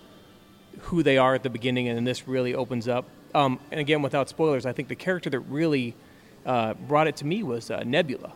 who 0.80 1.02
they 1.02 1.16
are 1.18 1.34
at 1.34 1.42
the 1.42 1.50
beginning, 1.50 1.88
and 1.88 1.96
then 1.96 2.04
this 2.04 2.26
really 2.28 2.54
opens 2.54 2.88
up. 2.88 3.04
Um, 3.34 3.60
and 3.70 3.80
again, 3.80 4.02
without 4.02 4.28
spoilers, 4.28 4.66
I 4.66 4.72
think 4.72 4.88
the 4.88 4.94
character 4.96 5.30
that 5.30 5.40
really 5.40 5.94
uh, 6.44 6.74
brought 6.74 7.06
it 7.06 7.16
to 7.18 7.26
me 7.26 7.42
was 7.42 7.70
uh, 7.70 7.82
Nebula. 7.86 8.32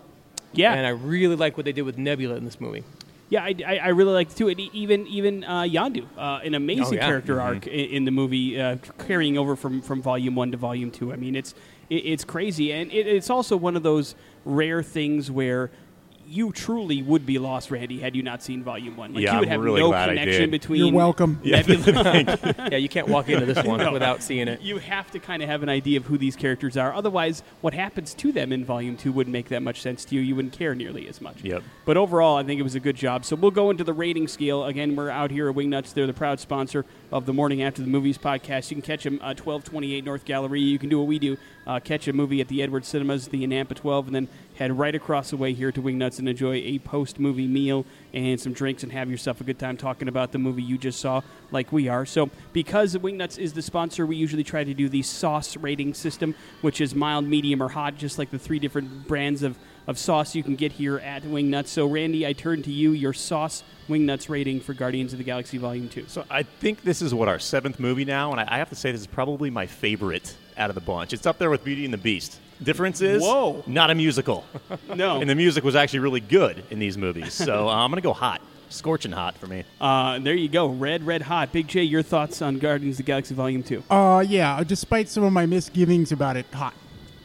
Yeah. 0.52 0.72
and 0.74 0.84
I 0.86 0.90
really 0.90 1.36
like 1.36 1.56
what 1.56 1.64
they 1.64 1.72
did 1.72 1.82
with 1.82 1.96
Nebula 1.98 2.34
in 2.36 2.44
this 2.44 2.60
movie. 2.60 2.82
Yeah, 3.30 3.44
I, 3.44 3.54
I, 3.66 3.76
I 3.78 3.88
really 3.88 4.12
liked 4.12 4.32
it 4.32 4.36
too. 4.36 4.48
And 4.48 4.58
even 4.60 5.06
even 5.06 5.44
uh, 5.44 5.62
Yondu, 5.62 6.04
uh, 6.18 6.40
an 6.44 6.54
amazing 6.54 6.84
Oh, 6.84 6.92
yeah. 6.92 7.06
character 7.06 7.40
arc 7.40 7.66
in, 7.66 7.90
in 7.90 8.04
the 8.04 8.10
movie, 8.10 8.60
uh, 8.60 8.76
carrying 9.06 9.38
over 9.38 9.54
from, 9.56 9.80
from 9.82 10.02
volume 10.02 10.34
one 10.34 10.50
to 10.50 10.56
volume 10.56 10.90
two. 10.90 11.12
I 11.12 11.16
mean, 11.16 11.36
it's 11.36 11.54
it, 11.88 11.94
it's 11.94 12.24
crazy, 12.24 12.72
and 12.72 12.90
it, 12.90 13.06
it's 13.06 13.30
also 13.30 13.56
one 13.56 13.76
of 13.76 13.82
those 13.84 14.16
rare 14.44 14.82
things 14.82 15.30
where 15.30 15.70
you 16.30 16.52
truly 16.52 17.02
would 17.02 17.26
be 17.26 17.40
lost, 17.40 17.72
Randy, 17.72 17.98
had 17.98 18.14
you 18.14 18.22
not 18.22 18.40
seen 18.40 18.62
volume 18.62 18.96
one. 18.96 19.12
Like 19.12 19.24
Yeah, 19.24 19.32
you 19.34 19.38
would 19.40 19.48
I'm 19.48 19.52
have 19.52 19.60
really 19.62 19.80
no 19.80 19.88
glad 19.88 20.10
I 20.10 20.12
connection 20.14 20.42
did. 20.42 20.50
between. 20.52 20.84
You're 20.86 20.94
welcome. 20.94 21.40
Nebula. 21.44 22.38
yeah, 22.70 22.76
you 22.76 22.88
can't 22.88 23.08
walk 23.08 23.28
into 23.28 23.46
this 23.46 23.64
one 23.64 23.80
No. 23.84 23.92
without 23.92 24.22
seeing 24.22 24.46
it. 24.46 24.60
You 24.60 24.78
have 24.78 25.10
to 25.10 25.18
kind 25.18 25.42
of 25.42 25.48
have 25.48 25.64
an 25.64 25.68
idea 25.68 25.98
of 25.98 26.06
who 26.06 26.16
these 26.16 26.36
characters 26.36 26.76
are. 26.76 26.94
Otherwise, 26.94 27.42
what 27.62 27.74
happens 27.74 28.14
to 28.14 28.30
them 28.30 28.52
in 28.52 28.64
Volume 28.64 28.96
2 28.96 29.10
wouldn't 29.10 29.32
make 29.32 29.48
that 29.48 29.62
much 29.62 29.82
sense 29.82 30.04
to 30.04 30.14
you. 30.14 30.20
You 30.20 30.36
wouldn't 30.36 30.54
care 30.54 30.76
nearly 30.76 31.08
as 31.08 31.20
much. 31.20 31.42
Yep. 31.42 31.64
But 31.84 31.96
overall, 31.96 32.36
I 32.36 32.44
think 32.44 32.60
it 32.60 32.64
was 32.64 32.76
a 32.76 32.80
good 32.80 32.96
job. 32.96 33.24
So 33.24 33.34
we'll 33.34 33.50
go 33.50 33.70
into 33.70 33.82
the 33.82 33.92
rating 33.92 34.28
scale. 34.28 34.66
Again, 34.66 34.94
we're 34.94 35.10
out 35.10 35.32
here 35.32 35.50
at 35.50 35.56
Wingnuts. 35.56 35.92
They're 35.94 36.06
the 36.06 36.12
proud 36.12 36.38
sponsor 36.38 36.86
of 37.10 37.26
the 37.26 37.32
Morning 37.32 37.60
After 37.60 37.82
the 37.82 37.88
Movies 37.88 38.18
podcast. 38.18 38.70
You 38.70 38.76
can 38.76 38.82
catch 38.82 39.02
them 39.02 39.14
uh, 39.14 39.34
1228 39.34 40.04
North 40.04 40.24
Gallery. 40.24 40.60
You 40.60 40.78
can 40.78 40.88
do 40.88 40.98
what 41.00 41.08
we 41.08 41.18
do 41.18 41.36
uh, 41.66 41.80
catch 41.80 42.08
a 42.08 42.12
movie 42.12 42.40
at 42.40 42.48
the 42.48 42.62
Edward 42.62 42.84
Cinemas, 42.84 43.28
the 43.28 43.46
Nampa 43.46 43.74
12, 43.74 44.06
and 44.06 44.14
then 44.14 44.28
head 44.54 44.76
right 44.78 44.94
across 44.94 45.30
the 45.30 45.36
way 45.36 45.52
here 45.52 45.70
to 45.72 45.80
Wingnuts 45.82 46.18
and 46.20 46.28
enjoy 46.28 46.54
a 46.54 46.78
post 46.78 47.18
movie 47.18 47.48
meal 47.48 47.84
and 48.14 48.40
some 48.40 48.52
drinks 48.52 48.84
and 48.84 48.92
have 48.92 49.10
yourself 49.10 49.40
a 49.40 49.44
good 49.44 49.58
time 49.58 49.76
talking 49.76 50.06
about 50.06 50.30
the 50.30 50.38
movie 50.38 50.62
you 50.62 50.78
just 50.78 51.00
saw, 51.00 51.20
like 51.50 51.72
we 51.72 51.88
are. 51.88 52.06
So, 52.06 52.30
because 52.52 52.94
Wingnuts 52.94 53.38
is 53.38 53.52
the 53.52 53.62
sponsor, 53.62 54.06
we 54.06 54.14
usually 54.14 54.44
try 54.44 54.62
to 54.62 54.74
do 54.74 54.88
the 54.88 55.02
sauce 55.02 55.56
rating 55.56 55.94
system, 55.94 56.36
which 56.60 56.80
is 56.80 56.94
mild, 56.94 57.24
medium, 57.24 57.62
or 57.62 57.68
hot, 57.68 57.96
just 57.96 58.18
like 58.18 58.30
the 58.30 58.38
three 58.38 58.60
different 58.60 59.08
brands 59.08 59.42
of, 59.42 59.58
of 59.88 59.98
sauce 59.98 60.36
you 60.36 60.44
can 60.44 60.54
get 60.54 60.72
here 60.72 60.98
at 60.98 61.24
Wingnuts. 61.24 61.68
So, 61.68 61.86
Randy, 61.86 62.26
I 62.26 62.32
turn 62.32 62.62
to 62.62 62.70
you, 62.70 62.92
your 62.92 63.12
sauce 63.12 63.64
Wingnuts 63.90 64.28
rating 64.28 64.60
for 64.60 64.72
Guardians 64.72 65.12
of 65.12 65.18
the 65.18 65.24
Galaxy 65.24 65.58
Volume 65.58 65.88
2. 65.88 66.04
So 66.06 66.24
I 66.30 66.44
think 66.44 66.82
this 66.82 67.02
is 67.02 67.12
what 67.12 67.28
our 67.28 67.40
seventh 67.40 67.80
movie 67.80 68.04
now, 68.04 68.30
and 68.30 68.40
I, 68.40 68.46
I 68.48 68.58
have 68.58 68.68
to 68.68 68.76
say 68.76 68.92
this 68.92 69.00
is 69.00 69.06
probably 69.08 69.50
my 69.50 69.66
favorite 69.66 70.36
out 70.60 70.70
of 70.70 70.74
the 70.74 70.80
bunch. 70.80 71.12
It's 71.12 71.26
up 71.26 71.38
there 71.38 71.50
with 71.50 71.64
Beauty 71.64 71.84
and 71.84 71.92
the 71.92 71.98
Beast. 71.98 72.38
Difference 72.62 73.00
is, 73.00 73.22
Whoa. 73.22 73.64
not 73.66 73.90
a 73.90 73.94
musical, 73.94 74.44
No. 74.94 75.20
and 75.20 75.28
the 75.28 75.34
music 75.34 75.64
was 75.64 75.74
actually 75.74 76.00
really 76.00 76.20
good 76.20 76.62
in 76.70 76.78
these 76.78 76.98
movies. 76.98 77.32
So 77.32 77.68
uh, 77.68 77.74
I'm 77.74 77.90
gonna 77.90 78.02
go 78.02 78.12
hot, 78.12 78.42
scorching 78.68 79.12
hot 79.12 79.38
for 79.38 79.46
me. 79.46 79.64
Uh, 79.80 80.18
there 80.18 80.34
you 80.34 80.48
go. 80.50 80.66
Red, 80.68 81.04
red 81.06 81.22
hot. 81.22 81.52
Big 81.52 81.66
J, 81.68 81.82
your 81.82 82.02
thoughts 82.02 82.42
on 82.42 82.58
Guardians 82.58 82.94
of 82.94 82.98
the 82.98 83.02
Galaxy 83.04 83.34
Volume 83.34 83.62
2? 83.62 83.82
Uh, 83.90 84.22
yeah. 84.28 84.62
Despite 84.62 85.08
some 85.08 85.24
of 85.24 85.32
my 85.32 85.46
misgivings 85.46 86.12
about 86.12 86.36
it, 86.36 86.44
hot, 86.52 86.74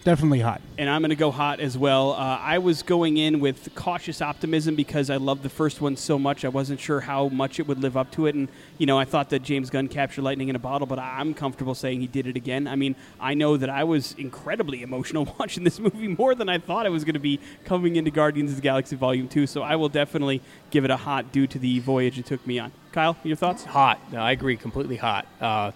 definitely 0.06 0.40
hot. 0.40 0.62
and 0.78 0.88
I'm 0.88 1.02
going 1.02 1.10
to 1.10 1.16
go 1.16 1.32
hot 1.32 1.60
as 1.60 1.78
well. 1.78 2.14
Uh, 2.14 2.38
I 2.40 2.60
was 2.60 2.84
going 2.84 3.18
in 3.18 3.40
with 3.40 3.74
cautious 3.76 4.22
optimism 4.22 4.76
because 4.76 5.10
I 5.10 5.18
loved 5.18 5.42
the 5.44 5.50
first 5.50 5.82
one 5.82 5.98
so 5.98 6.18
much. 6.20 6.46
I 6.46 6.48
wasn't 6.48 6.80
sure 6.80 7.02
how 7.02 7.28
much 7.28 7.60
it 7.60 7.68
would 7.68 7.80
live 7.80 7.98
up 7.98 8.12
to 8.12 8.28
it, 8.28 8.36
and 8.36 8.48
you 8.78 8.86
know, 8.86 9.00
I 9.00 9.04
thought 9.04 9.32
that 9.32 9.42
James 9.42 9.70
Gunn 9.70 9.88
captured 9.88 10.22
lightning 10.22 10.48
in 10.48 10.56
a 10.56 10.60
bottle, 10.60 10.86
but 10.86 11.00
I'm 11.00 11.34
comfortable 11.34 11.74
saying 11.76 12.02
he 12.02 12.08
did 12.08 12.28
it 12.28 12.38
again. 12.38 12.68
I 12.68 12.76
mean, 12.76 12.96
I 13.20 13.34
know 13.34 13.58
that 13.58 13.70
I 13.70 13.84
was 13.84 14.14
incredibly 14.18 14.84
emotional 14.84 15.26
watching 15.40 15.64
this 15.64 15.80
movie 15.80 16.08
more 16.08 16.36
than 16.36 16.48
I 16.50 16.60
thought 16.60 16.86
I 16.86 16.90
was 16.90 17.04
going 17.04 17.16
to 17.16 17.20
be 17.20 17.40
coming 17.66 17.96
into 17.96 18.12
Guardians 18.12 18.52
of 18.52 18.58
the 18.58 18.62
Galaxy 18.62 18.96
Volume 18.96 19.28
Two. 19.28 19.48
So 19.48 19.64
I 19.64 19.76
will 19.76 19.90
definitely 19.90 20.42
give 20.70 20.86
it 20.86 20.92
a 20.92 20.98
hot 20.98 21.32
due 21.32 21.48
to 21.48 21.58
the 21.60 21.80
voyage 21.80 22.20
it 22.20 22.28
took 22.28 22.46
me 22.46 22.60
on. 22.60 22.72
Kyle, 22.92 23.18
your 23.24 23.36
thoughts? 23.36 23.66
Hot. 23.66 24.00
No, 24.14 24.20
I 24.20 24.32
agree. 24.32 24.56
Completely 24.56 24.96
hot. 24.96 25.28
Uh, 25.42 25.72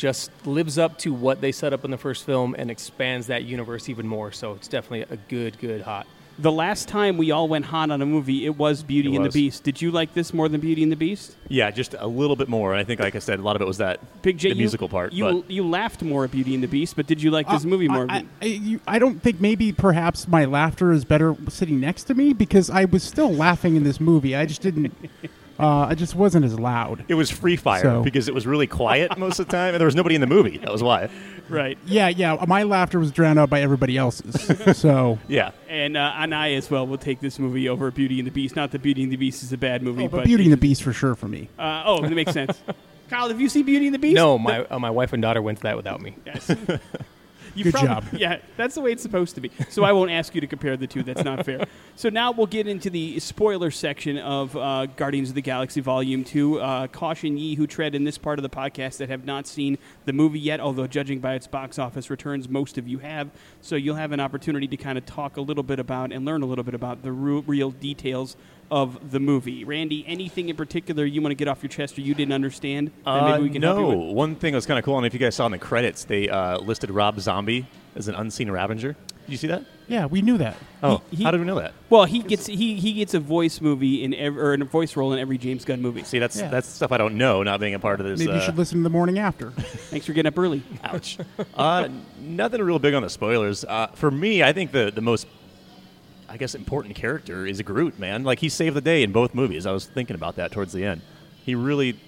just 0.00 0.30
lives 0.46 0.78
up 0.78 0.96
to 0.96 1.12
what 1.12 1.42
they 1.42 1.52
set 1.52 1.74
up 1.74 1.84
in 1.84 1.90
the 1.90 1.98
first 1.98 2.24
film 2.24 2.56
and 2.58 2.70
expands 2.70 3.26
that 3.26 3.44
universe 3.44 3.90
even 3.90 4.08
more. 4.08 4.32
So 4.32 4.54
it's 4.54 4.66
definitely 4.66 5.02
a 5.14 5.18
good, 5.28 5.58
good 5.58 5.82
hot. 5.82 6.06
The 6.38 6.50
last 6.50 6.88
time 6.88 7.18
we 7.18 7.32
all 7.32 7.48
went 7.48 7.66
hot 7.66 7.90
on 7.90 8.00
a 8.00 8.06
movie, 8.06 8.46
it 8.46 8.56
was 8.56 8.82
Beauty 8.82 9.12
It 9.12 9.16
and 9.16 9.26
the. 9.26 9.30
Beast. 9.30 9.62
Did 9.62 9.82
you 9.82 9.90
like 9.90 10.14
this 10.14 10.32
more 10.32 10.48
than 10.48 10.58
Beauty 10.62 10.82
and 10.82 10.90
the 10.90 10.96
Beast? 10.96 11.36
Yeah, 11.48 11.70
just 11.70 11.94
a 11.98 12.06
little 12.06 12.34
bit 12.34 12.48
more. 12.48 12.74
I 12.74 12.82
think, 12.82 12.98
like 12.98 13.14
I 13.14 13.18
said, 13.18 13.40
a 13.40 13.42
lot 13.42 13.56
of 13.56 13.62
it 13.62 13.68
was 13.68 13.76
that 13.76 14.00
Big 14.22 14.38
J, 14.38 14.48
the 14.48 14.54
you- 14.54 14.60
musical 14.62 14.88
part. 14.88 15.12
You 15.12 15.24
but 15.42 15.50
you 15.50 15.68
laughed 15.68 16.00
more 16.00 16.24
at 16.24 16.30
Beauty 16.30 16.54
and 16.54 16.62
the 16.62 16.66
Beast, 16.68 16.96
but 16.96 17.06
did 17.06 17.20
you 17.22 17.30
like 17.30 17.46
this 17.46 17.66
Uh, 17.66 17.68
movie 17.68 17.88
more? 17.88 18.06
I, 18.08 18.24
I, 18.40 18.44
you, 18.46 18.80
I 18.86 18.98
don't 18.98 19.22
think 19.22 19.38
maybe 19.38 19.70
perhaps 19.70 20.26
my 20.26 20.46
laughter 20.46 20.92
is 20.92 21.04
better 21.04 21.36
sitting 21.50 21.78
next 21.78 22.04
to 22.04 22.14
me 22.14 22.32
because 22.32 22.70
I 22.70 22.86
was 22.86 23.02
still 23.02 23.30
laughing 23.34 23.76
in 23.76 23.84
this 23.84 24.00
movie. 24.00 24.34
I 24.34 24.46
just 24.46 24.62
didn't. 24.62 24.94
Uh, 25.60 25.86
I 25.88 25.94
just 25.94 26.14
wasn't 26.14 26.44
as 26.44 26.58
loud. 26.58 27.04
it 27.08 27.14
was 27.14 27.30
free 27.30 27.56
fire 27.56 27.82
So- 27.82 28.02
because 28.02 28.28
it 28.28 28.34
was 28.34 28.46
really 28.46 28.66
quiet 28.66 29.16
most 29.18 29.38
of 29.38 29.46
the 29.46 29.52
time, 29.52 29.74
and 29.74 29.80
there 29.80 29.86
was 29.86 29.94
nobody 29.96 30.14
in 30.14 30.20
the 30.20 30.26
movie. 30.26 30.58
That 30.58 30.72
was 30.72 30.82
why. 30.82 31.08
right. 31.48 31.76
Yeah, 31.86 32.08
yeah. 32.08 32.42
My 32.48 32.62
laughter 32.62 32.98
was 32.98 33.10
drowned 33.10 33.38
out 33.38 33.50
by 33.50 33.60
everybody 33.60 33.96
else's. 33.96 34.76
so, 34.78 35.18
Yeah. 35.28 35.50
And 35.68 35.96
uh, 35.96 36.12
and 36.16 36.34
I 36.34 36.52
as 36.52 36.70
well 36.70 36.86
will 36.86 36.98
take 36.98 37.20
this 37.20 37.38
movie 37.38 37.68
over 37.68 37.90
Beauty 37.90 38.18
and 38.18 38.26
the 38.26 38.32
Beast. 38.32 38.56
Not 38.56 38.70
that 38.72 38.82
Beauty 38.82 39.02
and 39.02 39.12
the 39.12 39.16
Beast 39.16 39.42
is 39.42 39.52
a 39.52 39.58
bad 39.58 39.82
movie, 39.82 40.04
oh, 40.04 40.08
but 40.08 40.16
but 40.18 40.26
Beauty 40.26 40.44
and 40.44 40.52
the 40.52 40.56
Beast 40.56 40.82
for 40.82 40.92
sure 40.92 41.14
for 41.14 41.28
me. 41.28 41.48
Uh, 41.58 41.82
oh, 41.86 42.00
that 42.02 42.10
makes 42.10 42.32
sense. 42.40 42.58
Kyle, 43.08 43.28
have 43.28 43.40
you 43.40 43.48
seen 43.48 43.64
Beauty 43.66 43.86
and 43.86 43.94
the 43.94 43.98
Beast? 43.98 44.14
No, 44.16 44.38
my 44.38 44.64
uh, 44.64 44.78
my 44.78 44.90
wife 44.90 45.12
and 45.12 45.20
daughter 45.22 45.42
went 45.42 45.58
to 45.58 45.62
that 45.64 45.76
without 45.76 46.00
me. 46.00 46.14
Yes. 46.26 46.50
You 47.54 47.64
Good 47.64 47.76
job. 47.76 48.04
Yeah, 48.12 48.38
that's 48.56 48.74
the 48.74 48.80
way 48.80 48.92
it's 48.92 49.02
supposed 49.02 49.34
to 49.36 49.40
be. 49.40 49.50
So 49.70 49.82
I 49.84 49.92
won't 49.92 50.10
ask 50.10 50.34
you 50.34 50.40
to 50.40 50.46
compare 50.46 50.76
the 50.76 50.86
two. 50.86 51.02
That's 51.02 51.24
not 51.24 51.44
fair. 51.44 51.64
So 51.96 52.08
now 52.08 52.32
we'll 52.32 52.46
get 52.46 52.66
into 52.66 52.90
the 52.90 53.18
spoiler 53.20 53.70
section 53.70 54.18
of 54.18 54.56
uh, 54.56 54.86
Guardians 54.86 55.30
of 55.30 55.34
the 55.34 55.42
Galaxy 55.42 55.80
Volume 55.80 56.24
2. 56.24 56.60
Uh, 56.60 56.86
caution 56.88 57.36
ye 57.36 57.54
who 57.54 57.66
tread 57.66 57.94
in 57.94 58.04
this 58.04 58.18
part 58.18 58.38
of 58.38 58.42
the 58.42 58.50
podcast 58.50 58.98
that 58.98 59.08
have 59.08 59.24
not 59.24 59.46
seen 59.46 59.78
the 60.04 60.12
movie 60.12 60.40
yet, 60.40 60.60
although 60.60 60.86
judging 60.86 61.20
by 61.20 61.34
its 61.34 61.46
box 61.46 61.78
office 61.78 62.10
returns, 62.10 62.48
most 62.48 62.76
of 62.78 62.86
you 62.86 62.98
have. 62.98 63.30
So 63.62 63.76
you'll 63.76 63.96
have 63.96 64.12
an 64.12 64.20
opportunity 64.20 64.66
to 64.68 64.76
kind 64.76 64.98
of 64.98 65.06
talk 65.06 65.36
a 65.36 65.40
little 65.40 65.62
bit 65.62 65.78
about 65.78 66.12
and 66.12 66.24
learn 66.24 66.42
a 66.42 66.46
little 66.46 66.64
bit 66.64 66.74
about 66.74 67.02
the 67.02 67.12
real 67.12 67.70
details 67.70 68.36
of 68.70 69.10
the 69.10 69.20
movie. 69.20 69.64
Randy, 69.64 70.04
anything 70.06 70.48
in 70.48 70.56
particular 70.56 71.04
you 71.04 71.20
want 71.22 71.30
to 71.32 71.34
get 71.36 71.48
off 71.48 71.62
your 71.62 71.70
chest 71.70 71.98
or 71.98 72.02
you 72.02 72.14
didn't 72.14 72.32
understand? 72.32 72.90
that 73.04 73.10
Uh, 73.10 73.30
maybe 73.32 73.42
we 73.44 73.50
can 73.50 73.62
help 73.62 73.78
you 73.78 73.82
no, 73.82 73.98
with? 74.06 74.14
one 74.16 74.34
thing 74.36 74.52
that 74.52 74.56
was 74.58 74.66
kind 74.66 74.78
of 74.78 74.84
cool, 74.84 74.96
and 74.96 75.06
if 75.06 75.12
you 75.12 75.18
guys 75.20 75.34
saw 75.34 75.46
in 75.46 75.52
the 75.52 75.58
credits, 75.58 76.04
they 76.04 76.28
uh, 76.28 76.58
listed 76.58 76.90
Rob 76.90 77.18
Zombie 77.20 77.66
as 77.96 78.08
an 78.08 78.14
unseen 78.14 78.50
Ravager. 78.50 78.94
Did 79.26 79.32
you 79.32 79.36
see 79.36 79.46
that? 79.48 79.64
Yeah, 79.86 80.06
we 80.06 80.22
knew 80.22 80.38
that. 80.38 80.56
Oh, 80.82 81.02
he- 81.10 81.22
how 81.24 81.30
did 81.30 81.40
we 81.40 81.46
know 81.46 81.56
that? 81.60 81.72
Well, 81.88 82.04
he 82.04 82.20
gets 82.20 82.46
he, 82.46 82.74
he 82.76 82.94
gets 82.94 83.14
a 83.14 83.20
voice 83.20 83.60
movie 83.60 84.02
in 84.02 84.14
every, 84.14 84.40
or 84.42 84.52
a 84.54 84.64
voice 84.64 84.96
role 84.96 85.12
in 85.12 85.18
every 85.18 85.38
James 85.38 85.64
Gunn 85.64 85.80
movie. 85.82 86.02
See, 86.04 86.18
that's 86.18 86.36
Yeah. 86.38 86.48
that's 86.48 86.68
stuff 86.68 86.90
I 86.90 86.96
don't 86.96 87.16
know, 87.16 87.42
not 87.42 87.60
being 87.60 87.74
a 87.74 87.78
part 87.78 88.00
of 88.00 88.06
this. 88.06 88.18
Maybe 88.18 88.32
you 88.32 88.38
uh, 88.38 88.40
should 88.40 88.56
listen 88.56 88.78
to 88.78 88.82
the 88.82 88.90
morning 88.90 89.18
after. 89.18 89.50
Thanks 89.90 90.06
for 90.06 90.12
getting 90.14 90.28
up 90.32 90.38
early. 90.38 90.62
Ouch. 90.84 91.18
uh, 91.54 91.88
nothing 92.20 92.62
real 92.62 92.78
big 92.78 92.94
on 92.94 93.02
the 93.02 93.10
spoilers. 93.10 93.64
Uh, 93.64 93.88
for 93.94 94.10
me, 94.10 94.42
I 94.42 94.52
think 94.52 94.72
the 94.72 94.90
the 94.92 95.00
most, 95.00 95.26
I 96.30 96.36
guess, 96.36 96.54
important 96.54 96.94
character 96.94 97.44
is 97.44 97.60
Groot. 97.60 97.98
Man, 97.98 98.22
like 98.22 98.38
he 98.38 98.48
saved 98.48 98.76
the 98.76 98.80
day 98.80 99.02
in 99.02 99.10
both 99.10 99.34
movies. 99.34 99.66
I 99.66 99.72
was 99.72 99.84
thinking 99.86 100.14
about 100.14 100.36
that 100.36 100.52
towards 100.52 100.72
the 100.72 100.84
end. 100.84 101.02
He 101.44 101.56
really, 101.56 101.98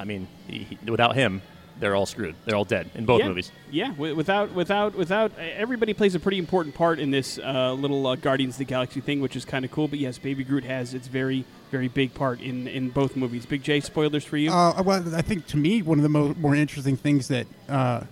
I 0.00 0.04
mean, 0.04 0.26
he, 0.48 0.60
he- 0.64 0.90
without 0.90 1.14
him, 1.14 1.42
they're 1.78 1.94
all 1.94 2.06
screwed. 2.06 2.34
They're 2.44 2.56
all 2.56 2.64
dead 2.64 2.90
in 2.94 3.04
both 3.04 3.20
yeah. 3.20 3.28
movies. 3.28 3.52
Yeah, 3.70 3.88
wi- 3.88 4.14
without 4.14 4.52
without 4.52 4.94
without 4.94 5.32
everybody 5.38 5.92
plays 5.92 6.14
a 6.14 6.20
pretty 6.20 6.38
important 6.38 6.74
part 6.74 6.98
in 6.98 7.10
this 7.10 7.38
uh, 7.38 7.72
little 7.72 8.06
uh, 8.06 8.16
Guardians 8.16 8.54
of 8.54 8.58
the 8.58 8.64
Galaxy 8.64 9.00
thing, 9.00 9.20
which 9.20 9.36
is 9.36 9.44
kind 9.44 9.64
of 9.64 9.70
cool. 9.70 9.88
But 9.88 9.98
yes, 9.98 10.16
Baby 10.18 10.44
Groot 10.44 10.64
has 10.64 10.94
its 10.94 11.08
very 11.08 11.44
very 11.70 11.88
big 11.88 12.14
part 12.14 12.40
in 12.40 12.68
in 12.68 12.90
both 12.90 13.16
movies. 13.16 13.46
Big 13.46 13.62
J, 13.62 13.80
spoilers 13.80 14.24
for 14.24 14.36
you. 14.36 14.50
Uh, 14.50 14.82
well, 14.82 15.14
I 15.14 15.22
think 15.22 15.46
to 15.48 15.56
me 15.56 15.82
one 15.82 15.98
of 15.98 16.02
the 16.02 16.08
mo- 16.08 16.34
more 16.38 16.54
interesting 16.54 16.96
things 16.96 17.28
that 17.28 17.46
uh, 17.68 18.04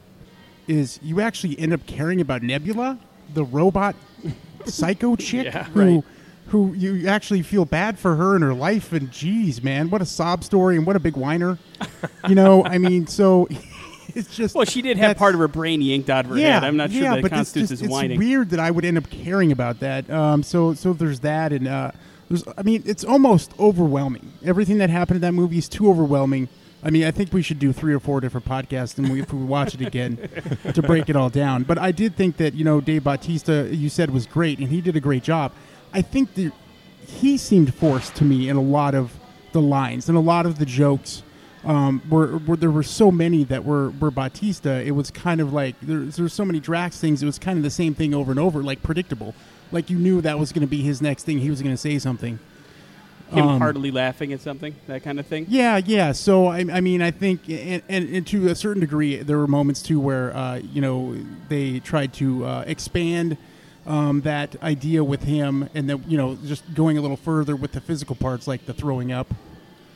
is 0.66 0.98
you 1.02 1.20
actually 1.20 1.58
end 1.58 1.72
up 1.72 1.86
caring 1.86 2.20
about 2.20 2.42
Nebula, 2.42 2.98
the 3.32 3.44
robot 3.44 3.94
psycho 4.66 5.16
chick 5.16 5.46
Yeah, 5.46 5.64
who 5.64 5.80
right. 5.96 6.04
who 6.48 6.72
you 6.74 7.08
actually 7.08 7.42
feel 7.42 7.64
bad 7.64 7.98
for 7.98 8.16
her 8.16 8.34
and 8.34 8.42
her 8.44 8.54
life. 8.54 8.92
And 8.92 9.10
geez, 9.10 9.62
man, 9.62 9.90
what 9.90 10.02
a 10.02 10.06
sob 10.06 10.44
story 10.44 10.76
and 10.76 10.86
what 10.86 10.96
a 10.96 11.00
big 11.00 11.16
whiner. 11.16 11.58
you 12.28 12.34
know, 12.34 12.64
I 12.64 12.78
mean, 12.86 13.06
so 13.06 13.46
it's 14.14 14.34
just 14.36 14.54
well, 14.54 14.64
she 14.64 14.82
did 14.82 14.96
have 14.96 15.16
part 15.16 15.34
of 15.34 15.40
her 15.40 15.48
brain 15.48 15.80
yanked 15.80 16.10
out 16.10 16.24
of 16.24 16.32
her 16.32 16.38
yeah, 16.38 16.54
head. 16.54 16.64
I'm 16.64 16.76
not 16.76 16.90
sure 16.90 17.02
yeah, 17.02 17.14
that 17.16 17.22
but 17.22 17.32
it's, 17.32 17.52
just, 17.52 17.70
as 17.72 17.82
it's 17.82 17.90
whining. 17.90 18.18
weird 18.18 18.50
that 18.50 18.60
I 18.60 18.70
would 18.70 18.84
end 18.84 18.98
up 18.98 19.08
caring 19.10 19.52
about 19.52 19.80
that. 19.80 20.08
Um, 20.10 20.42
so 20.42 20.74
so 20.74 20.92
there's 20.92 21.20
that, 21.20 21.52
and 21.52 21.68
uh, 21.68 21.92
there's 22.28 22.44
I 22.58 22.62
mean 22.62 22.82
it's 22.86 23.04
almost 23.04 23.52
overwhelming. 23.58 24.32
Everything 24.44 24.78
that 24.78 24.90
happened 24.90 25.16
in 25.16 25.22
that 25.22 25.32
movie 25.32 25.58
is 25.58 25.68
too 25.68 25.88
overwhelming. 25.88 26.48
I 26.82 26.90
mean, 26.90 27.04
I 27.04 27.10
think 27.10 27.32
we 27.32 27.42
should 27.42 27.58
do 27.58 27.72
three 27.72 27.92
or 27.92 28.00
four 28.00 28.20
different 28.20 28.46
podcasts, 28.46 28.96
and 28.96 29.10
we, 29.10 29.20
if 29.20 29.32
we 29.32 29.44
watch 29.44 29.74
it 29.74 29.80
again, 29.82 30.16
to 30.74 30.82
break 30.82 31.08
it 31.10 31.16
all 31.16 31.28
down. 31.28 31.64
But 31.64 31.78
I 31.78 31.92
did 31.92 32.16
think 32.16 32.38
that 32.38 32.54
you 32.54 32.64
know 32.64 32.80
Dave 32.80 33.04
Bautista, 33.04 33.68
you 33.70 33.88
said 33.88 34.10
was 34.10 34.26
great, 34.26 34.58
and 34.58 34.68
he 34.68 34.80
did 34.80 34.96
a 34.96 35.00
great 35.00 35.22
job. 35.22 35.52
I 35.92 36.02
think 36.02 36.34
that 36.34 36.52
he 37.06 37.36
seemed 37.36 37.74
forced 37.74 38.14
to 38.16 38.24
me 38.24 38.48
in 38.48 38.56
a 38.56 38.62
lot 38.62 38.94
of 38.94 39.12
the 39.52 39.60
lines 39.60 40.08
and 40.08 40.16
a 40.16 40.20
lot 40.20 40.46
of 40.46 40.58
the 40.58 40.66
jokes. 40.66 41.22
Um, 41.62 42.00
were, 42.08 42.38
were 42.38 42.56
there 42.56 42.70
were 42.70 42.82
so 42.82 43.10
many 43.10 43.44
that 43.44 43.64
were 43.66 43.90
were 43.90 44.10
Bautista. 44.10 44.82
It 44.82 44.92
was 44.92 45.10
kind 45.10 45.42
of 45.42 45.52
like 45.52 45.74
there's 45.82 46.16
there's 46.16 46.32
so 46.32 46.46
many 46.46 46.60
Drax 46.60 46.98
things. 46.98 47.22
It 47.22 47.26
was 47.26 47.38
kind 47.38 47.58
of 47.58 47.62
the 47.62 47.70
same 47.70 47.94
thing 47.94 48.14
over 48.14 48.30
and 48.30 48.40
over, 48.40 48.62
like 48.62 48.82
predictable. 48.82 49.34
Like 49.70 49.90
you 49.90 49.98
knew 49.98 50.22
that 50.22 50.38
was 50.38 50.52
going 50.52 50.62
to 50.62 50.70
be 50.70 50.80
his 50.80 51.02
next 51.02 51.24
thing. 51.24 51.38
He 51.38 51.50
was 51.50 51.60
going 51.60 51.74
to 51.74 51.80
say 51.80 51.98
something. 51.98 52.38
Him 53.30 53.46
um, 53.46 53.60
heartily 53.60 53.90
laughing 53.90 54.32
at 54.32 54.40
something, 54.40 54.74
that 54.86 55.02
kind 55.02 55.20
of 55.20 55.26
thing. 55.26 55.46
Yeah, 55.48 55.80
yeah. 55.84 56.12
So 56.12 56.46
I, 56.46 56.58
I 56.72 56.80
mean, 56.80 57.00
I 57.00 57.10
think, 57.10 57.48
and, 57.48 57.82
and, 57.88 58.08
and 58.08 58.26
to 58.28 58.48
a 58.48 58.54
certain 58.54 58.80
degree, 58.80 59.16
there 59.16 59.38
were 59.38 59.46
moments 59.46 59.82
too 59.82 60.00
where 60.00 60.34
uh, 60.36 60.56
you 60.56 60.80
know 60.80 61.16
they 61.48 61.78
tried 61.80 62.12
to 62.14 62.44
uh, 62.44 62.64
expand 62.66 63.36
um, 63.86 64.22
that 64.22 64.60
idea 64.62 65.04
with 65.04 65.22
him, 65.22 65.68
and 65.74 65.88
then 65.88 66.04
you 66.08 66.16
know 66.16 66.36
just 66.44 66.74
going 66.74 66.98
a 66.98 67.00
little 67.00 67.16
further 67.16 67.54
with 67.54 67.72
the 67.72 67.80
physical 67.80 68.16
parts, 68.16 68.48
like 68.48 68.66
the 68.66 68.74
throwing 68.74 69.12
up. 69.12 69.32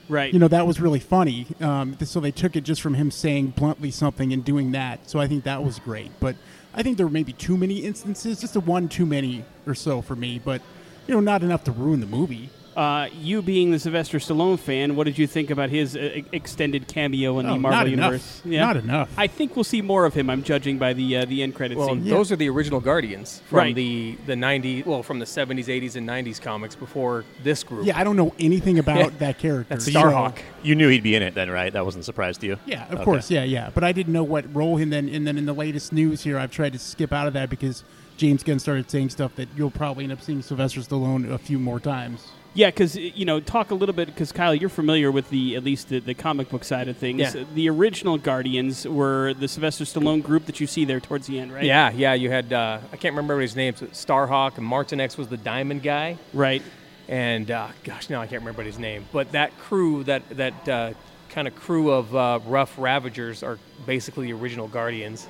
Right. 0.08 0.32
You 0.32 0.38
know 0.38 0.48
that 0.48 0.66
was 0.66 0.80
really 0.80 1.00
funny. 1.00 1.46
Um, 1.60 1.96
so 2.04 2.20
they 2.20 2.30
took 2.30 2.56
it 2.56 2.62
just 2.62 2.82
from 2.82 2.94
him 2.94 3.10
saying 3.10 3.48
bluntly 3.48 3.90
something 3.90 4.32
and 4.32 4.44
doing 4.44 4.72
that. 4.72 5.08
So 5.08 5.18
I 5.18 5.26
think 5.26 5.44
that 5.44 5.64
was 5.64 5.78
great. 5.78 6.10
But 6.20 6.36
I 6.74 6.82
think 6.82 6.96
there 6.96 7.06
were 7.06 7.12
maybe 7.12 7.32
too 7.32 7.56
many 7.56 7.78
instances, 7.78 8.40
just 8.40 8.56
a 8.56 8.60
one 8.60 8.88
too 8.88 9.06
many 9.06 9.44
or 9.66 9.74
so 9.74 10.02
for 10.02 10.14
me. 10.14 10.40
But 10.44 10.60
you 11.06 11.14
know, 11.14 11.20
not 11.20 11.42
enough 11.42 11.64
to 11.64 11.72
ruin 11.72 12.00
the 12.00 12.06
movie. 12.06 12.50
Uh, 12.76 13.08
you 13.20 13.40
being 13.40 13.70
the 13.70 13.78
Sylvester 13.78 14.18
Stallone 14.18 14.58
fan, 14.58 14.96
what 14.96 15.04
did 15.04 15.16
you 15.16 15.26
think 15.26 15.50
about 15.50 15.70
his 15.70 15.94
uh, 15.96 16.22
extended 16.32 16.88
cameo 16.88 17.38
in 17.38 17.46
Oh, 17.46 17.54
the 17.54 17.58
Marvel 17.60 17.78
not 17.78 17.86
enough. 17.86 18.04
universe? 18.12 18.42
Not 18.44 18.76
enough. 18.76 19.10
I 19.16 19.26
think 19.28 19.54
we'll 19.54 19.64
see 19.64 19.80
more 19.80 20.04
of 20.06 20.14
him. 20.14 20.28
I'm 20.28 20.42
judging 20.42 20.76
by 20.78 20.92
the 20.92 21.18
uh, 21.18 21.24
the 21.24 21.42
end 21.42 21.54
credit 21.54 21.78
Well, 21.78 21.88
scene. 21.88 22.04
those 22.04 22.32
are 22.32 22.36
the 22.36 22.48
original 22.48 22.80
Guardians 22.80 23.42
from 23.48 23.58
Right. 23.58 23.74
the 23.74 24.16
the 24.26 24.34
90s, 24.34 24.84
well, 24.86 25.02
from 25.02 25.18
the 25.20 25.24
70s, 25.26 25.66
80s, 25.68 25.94
and 25.96 26.06
90s 26.08 26.40
comics 26.40 26.74
before 26.74 27.24
this 27.42 27.62
group. 27.62 27.86
Yeah, 27.86 27.98
I 27.98 28.02
don't 28.04 28.16
know 28.16 28.34
anything 28.40 28.78
about 28.78 28.98
Yeah. 28.98 29.10
that 29.18 29.38
character. 29.38 29.66
That's 29.68 29.84
so- 29.84 29.92
Starhawk. 29.92 30.38
You 30.62 30.74
knew 30.74 30.88
he'd 30.88 31.02
be 31.02 31.14
in 31.14 31.22
it 31.22 31.34
then, 31.34 31.50
right? 31.50 31.72
That 31.72 31.84
wasn't 31.84 32.02
a 32.02 32.04
surprise 32.04 32.38
to 32.38 32.46
you. 32.46 32.58
Yeah, 32.66 32.84
of 32.86 32.94
Okay. 32.94 33.04
course. 33.04 33.30
Yeah, 33.30 33.44
yeah. 33.44 33.70
But 33.72 33.84
I 33.84 33.92
didn't 33.92 34.12
know 34.12 34.24
what 34.24 34.52
role 34.54 34.78
and 34.78 34.92
then 34.92 35.08
and 35.08 35.26
then 35.26 35.38
in 35.38 35.46
the 35.46 35.54
latest 35.54 35.92
news 35.92 36.24
here, 36.24 36.38
I've 36.38 36.50
tried 36.50 36.72
to 36.72 36.78
skip 36.78 37.12
out 37.12 37.26
of 37.28 37.34
that 37.34 37.50
because 37.50 37.84
James 38.16 38.42
Gunn 38.42 38.58
started 38.58 38.90
saying 38.90 39.10
stuff 39.10 39.36
that 39.36 39.48
you'll 39.56 39.70
probably 39.70 40.04
end 40.04 40.12
up 40.12 40.22
seeing 40.22 40.42
Sylvester 40.42 40.80
Stallone 40.80 41.30
a 41.30 41.38
few 41.38 41.58
more 41.58 41.78
times. 41.80 42.28
Yeah, 42.54 42.68
because 42.68 42.94
you 42.96 43.24
know, 43.24 43.40
talk 43.40 43.70
a 43.72 43.74
little 43.74 43.94
bit 43.94 44.06
because 44.06 44.30
Kyle, 44.30 44.54
you're 44.54 44.68
familiar 44.68 45.10
with 45.10 45.28
the 45.30 45.56
at 45.56 45.64
least 45.64 45.88
the, 45.88 45.98
the 45.98 46.14
comic 46.14 46.48
book 46.48 46.62
side 46.64 46.86
of 46.88 46.96
things. 46.96 47.20
Yeah. 47.34 47.44
The 47.52 47.68
original 47.68 48.16
Guardians 48.16 48.86
were 48.86 49.34
the 49.34 49.48
Sylvester 49.48 49.84
Stallone 49.84 50.22
group 50.22 50.46
that 50.46 50.60
you 50.60 50.66
see 50.68 50.84
there 50.84 51.00
towards 51.00 51.26
the 51.26 51.40
end, 51.40 51.52
right? 51.52 51.64
Yeah, 51.64 51.90
yeah. 51.90 52.14
You 52.14 52.30
had 52.30 52.52
uh, 52.52 52.78
I 52.92 52.96
can't 52.96 53.12
remember 53.14 53.40
his 53.40 53.56
names. 53.56 53.80
Starhawk 53.80 54.56
and 54.58 54.66
Martinex 54.66 55.16
was 55.18 55.26
the 55.28 55.36
Diamond 55.36 55.82
guy, 55.82 56.16
Right. 56.32 56.62
and 57.08 57.50
uh, 57.50 57.68
gosh, 57.82 58.08
no, 58.08 58.20
I 58.20 58.26
can't 58.28 58.42
remember 58.42 58.62
his 58.62 58.78
name. 58.78 59.06
But 59.12 59.32
that 59.32 59.56
crew, 59.58 60.04
that 60.04 60.22
that 60.30 60.68
uh, 60.68 60.92
kind 61.30 61.48
of 61.48 61.56
crew 61.56 61.90
of 61.90 62.14
uh, 62.14 62.38
rough 62.46 62.78
Ravagers, 62.78 63.42
are 63.42 63.58
basically 63.84 64.26
the 64.30 64.38
original 64.38 64.68
Guardians. 64.68 65.26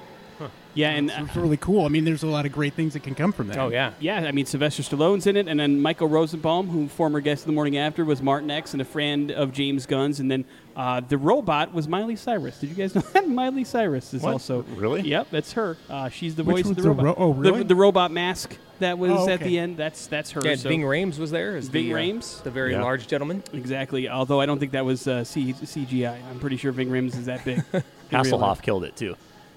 Yeah, 0.75 0.91
and 0.91 1.11
uh, 1.11 1.15
It's 1.27 1.37
really 1.37 1.57
cool. 1.57 1.85
I 1.85 1.89
mean, 1.89 2.05
there's 2.05 2.25
a 2.25 2.27
lot 2.27 2.47
of 2.47 2.53
great 2.53 2.75
things 2.75 2.95
that 2.95 3.05
can 3.05 3.15
come 3.15 3.31
from 3.33 3.47
that. 3.49 3.59
Oh 3.59 3.69
yeah, 3.69 3.93
yeah, 4.01 4.17
I 4.27 4.33
mean 4.33 4.45
Sylvester 4.45 4.83
Stallone's 4.83 5.27
in 5.29 5.37
it, 5.37 5.47
and 5.47 5.59
then 5.61 5.81
Michael 5.81 6.09
Rosenbaum, 6.09 6.69
who 6.69 6.89
former 6.89 7.21
guest 7.21 7.43
of 7.43 7.47
the 7.47 7.53
morning 7.53 7.77
after, 7.79 8.05
was 8.05 8.21
Martinex 8.21 8.73
and 8.73 8.83
a 8.83 8.85
friend 8.85 9.31
of 9.31 9.53
James 9.53 9.87
Gunn's, 9.87 10.19
and 10.19 10.29
then 10.31 10.45
uh, 10.75 11.01
the 11.01 11.17
robot 11.17 11.73
was 11.73 11.87
Miley 11.87 12.17
Cyrus. 12.17 12.59
Did 12.59 12.71
you 12.71 12.75
guys 12.77 12.93
know 12.97 13.03
that 13.13 13.29
Miley 13.29 13.63
Cyrus 13.63 14.13
is 14.13 14.23
What? 14.23 14.33
also 14.33 14.63
Really? 14.75 15.03
Yep, 15.03 15.29
that's 15.31 15.53
her. 15.53 15.77
Uh, 15.89 16.09
she's 16.09 16.35
the 16.35 16.43
Which 16.43 16.65
voice 16.65 16.71
of 16.71 16.77
the 16.77 16.83
the 16.83 16.89
robot. 16.89 17.05
ro- 17.05 17.15
oh, 17.19 17.31
really? 17.33 17.63
The, 17.63 17.77
robot 17.77 18.11
mask 18.11 18.57
that 18.81 18.99
was 18.99 19.13
Oh, 19.13 19.29
at 19.29 19.39
the 19.41 19.57
end. 19.61 19.77
That's 19.77 20.09
that's 20.09 20.33
her. 20.33 20.41
yeah. 20.45 20.57
so- 20.57 20.69
Ving 20.69 20.81
Rhames 20.83 21.19
was 21.21 21.31
there 21.31 21.57
as 21.57 21.69
Ving 21.69 21.85
the, 21.93 21.95
uh, 21.95 22.43
the 22.43 22.51
very 22.51 22.73
Yeah. 22.73 22.83
large 22.83 23.07
gentleman. 23.07 23.45
Exactly. 23.53 24.09
Although 24.09 24.41
I 24.41 24.47
don't 24.47 24.59
think 24.59 24.73
that 24.73 24.85
was 24.85 25.07
uh, 25.07 25.23
C- 25.23 25.53
CGI. 25.55 26.19
I'm 26.29 26.41
pretty 26.41 26.57
sure 26.57 26.73
Ving 26.73 26.89
Rhames 26.89 27.17
is 27.17 27.27
that 27.27 27.45
big. 27.45 27.63
Hasselhoff 28.11 28.61
killed 28.61 28.83
it 28.85 28.97
too. 28.97 29.15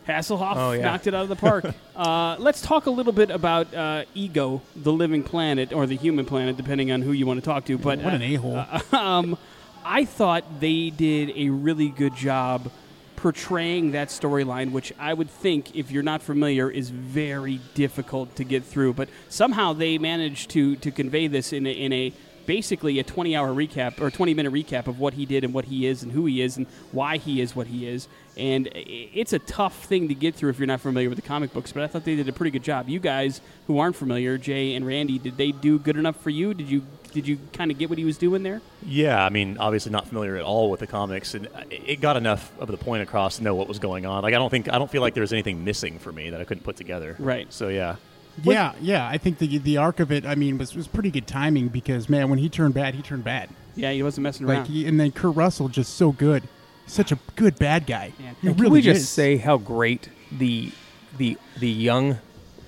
Hasselhoff 0.07 0.53
Oh, 0.55 0.71
yeah. 0.71 0.83
knocked 0.83 1.07
it 1.07 1.13
out 1.13 1.23
of 1.23 1.29
the 1.29 1.35
park. 1.35 1.65
uh, 1.95 2.35
let's 2.39 2.61
talk 2.61 2.85
a 2.85 2.89
little 2.89 3.13
bit 3.13 3.29
about 3.29 3.73
uh, 3.73 4.05
Ego, 4.15 4.61
the 4.75 4.91
living 4.93 5.23
planet, 5.23 5.73
or 5.73 5.85
the 5.85 5.95
human 5.97 6.25
planet, 6.25 6.57
depending 6.57 6.91
on 6.91 7.01
who 7.01 7.11
you 7.11 7.25
want 7.25 7.39
to 7.39 7.45
talk 7.45 7.65
to. 7.65 7.77
But 7.77 7.99
What 7.99 8.13
an 8.13 8.21
uh, 8.21 8.25
a 8.25 8.35
hole. 8.37 8.65
um, 8.99 9.37
I 9.85 10.05
thought 10.05 10.59
they 10.59 10.89
did 10.89 11.31
a 11.35 11.49
really 11.49 11.89
good 11.89 12.15
job 12.15 12.71
portraying 13.17 13.91
that 13.93 14.09
storyline, 14.09 14.71
which 14.71 14.93
I 14.99 15.13
would 15.13 15.29
think, 15.29 15.75
if 15.75 15.89
you're 15.91 16.03
not 16.03 16.21
familiar, 16.21 16.69
is 16.69 16.89
very 16.91 17.59
difficult 17.73 18.35
to 18.35 18.43
get 18.43 18.63
through. 18.63 18.93
But 18.93 19.09
somehow 19.27 19.73
they 19.73 19.97
managed 19.97 20.51
to 20.51 20.75
to 20.77 20.91
convey 20.91 21.27
this 21.27 21.51
in 21.51 21.65
a, 21.65 21.71
in 21.71 21.91
a 21.93 22.13
basically 22.47 22.97
a 22.97 23.03
20 23.03 23.35
hour 23.35 23.49
recap 23.49 24.01
or 24.01 24.09
20 24.09 24.33
minute 24.33 24.51
recap 24.51 24.87
of 24.87 24.99
what 24.99 25.13
he 25.13 25.27
did 25.27 25.43
and 25.43 25.53
what 25.53 25.65
he 25.65 25.85
is 25.85 26.01
and 26.01 26.11
who 26.11 26.25
he 26.25 26.41
is 26.41 26.57
and 26.57 26.65
why 26.91 27.17
he 27.17 27.39
is 27.39 27.55
what 27.55 27.67
he 27.67 27.85
is. 27.85 28.07
And 28.35 28.69
it's 28.73 29.33
a 29.33 29.39
tough 29.39 29.85
thing 29.85 30.07
to 30.07 30.15
get 30.15 30.35
through 30.35 30.49
if 30.51 30.59
you're 30.59 30.67
not 30.67 30.81
familiar 30.81 31.09
with 31.09 31.17
the 31.17 31.27
comic 31.27 31.53
books, 31.53 31.71
but 31.71 31.83
I 31.83 31.87
thought 31.87 32.05
they 32.05 32.15
did 32.15 32.29
a 32.29 32.33
pretty 32.33 32.51
good 32.51 32.63
job. 32.63 32.87
You 32.87 32.99
guys 32.99 33.41
who 33.67 33.77
aren't 33.77 33.95
familiar, 33.95 34.37
Jay 34.37 34.75
and 34.75 34.85
Randy, 34.85 35.19
did 35.19 35.37
they 35.37 35.51
do 35.51 35.77
good 35.77 35.97
enough 35.97 36.21
for 36.21 36.29
you? 36.29 36.53
Did 36.53 36.69
you 36.69 36.83
did 37.11 37.27
you 37.27 37.39
kind 37.53 37.71
of 37.71 37.79
get 37.79 37.89
what 37.89 37.97
he 37.97 38.05
was 38.05 38.17
doing 38.17 38.43
there? 38.43 38.61
Yeah, 38.85 39.23
I 39.23 39.29
mean, 39.29 39.57
obviously 39.57 39.91
not 39.91 40.07
familiar 40.07 40.35
at 40.35 40.43
all 40.43 40.69
with 40.69 40.81
the 40.81 40.87
comics, 40.87 41.33
and 41.33 41.47
it 41.71 41.99
got 41.99 42.15
enough 42.15 42.51
of 42.59 42.67
the 42.67 42.77
point 42.77 43.01
across 43.01 43.37
to 43.37 43.43
know 43.43 43.55
what 43.55 43.67
was 43.67 43.79
going 43.79 44.05
on. 44.05 44.21
Like, 44.23 44.35
I 44.35 44.37
don't 44.37 44.49
think 44.49 44.71
I 44.71 44.77
don't 44.77 44.91
feel 44.91 45.01
like 45.01 45.13
there 45.13 45.21
was 45.21 45.33
anything 45.33 45.63
missing 45.63 45.99
for 45.99 46.11
me 46.11 46.29
that 46.29 46.39
I 46.39 46.43
couldn't 46.43 46.63
put 46.63 46.75
together. 46.75 47.15
Right. 47.17 47.51
So 47.51 47.69
yeah, 47.69 47.95
Yeah, 48.43 48.73
yeah. 48.81 49.07
I 49.07 49.17
think 49.17 49.39
the 49.39 49.57
the 49.57 49.77
arc 49.77 49.99
of 49.99 50.11
it, 50.11 50.25
I 50.25 50.35
mean, 50.35 50.57
was, 50.57 50.75
was 50.75 50.87
pretty 50.87 51.11
good 51.11 51.27
timing 51.27 51.69
because 51.69 52.07
man, 52.09 52.29
when 52.29 52.39
he 52.39 52.49
turned 52.49 52.73
bad, 52.73 52.93
he 52.95 53.01
turned 53.01 53.23
bad. 53.23 53.49
Yeah, 53.75 53.91
he 53.91 54.01
wasn't 54.03 54.23
messing 54.23 54.47
around. 54.47 54.59
Like, 54.59 54.67
he, 54.67 54.87
and 54.87 54.99
then 54.99 55.11
Kurt 55.11 55.35
Russell 55.35 55.69
just 55.69 55.95
so 55.95 56.11
good, 56.11 56.43
such 56.87 57.11
a 57.11 57.19
good 57.35 57.57
bad 57.59 57.85
guy. 57.85 58.13
Yeah. 58.19 58.31
He 58.41 58.47
really 58.49 58.61
Can 58.63 58.71
we 58.71 58.81
just 58.81 59.01
is. 59.01 59.09
say 59.09 59.37
how 59.37 59.57
great 59.57 60.09
the 60.31 60.71
the 61.17 61.37
the 61.59 61.69
young 61.69 62.17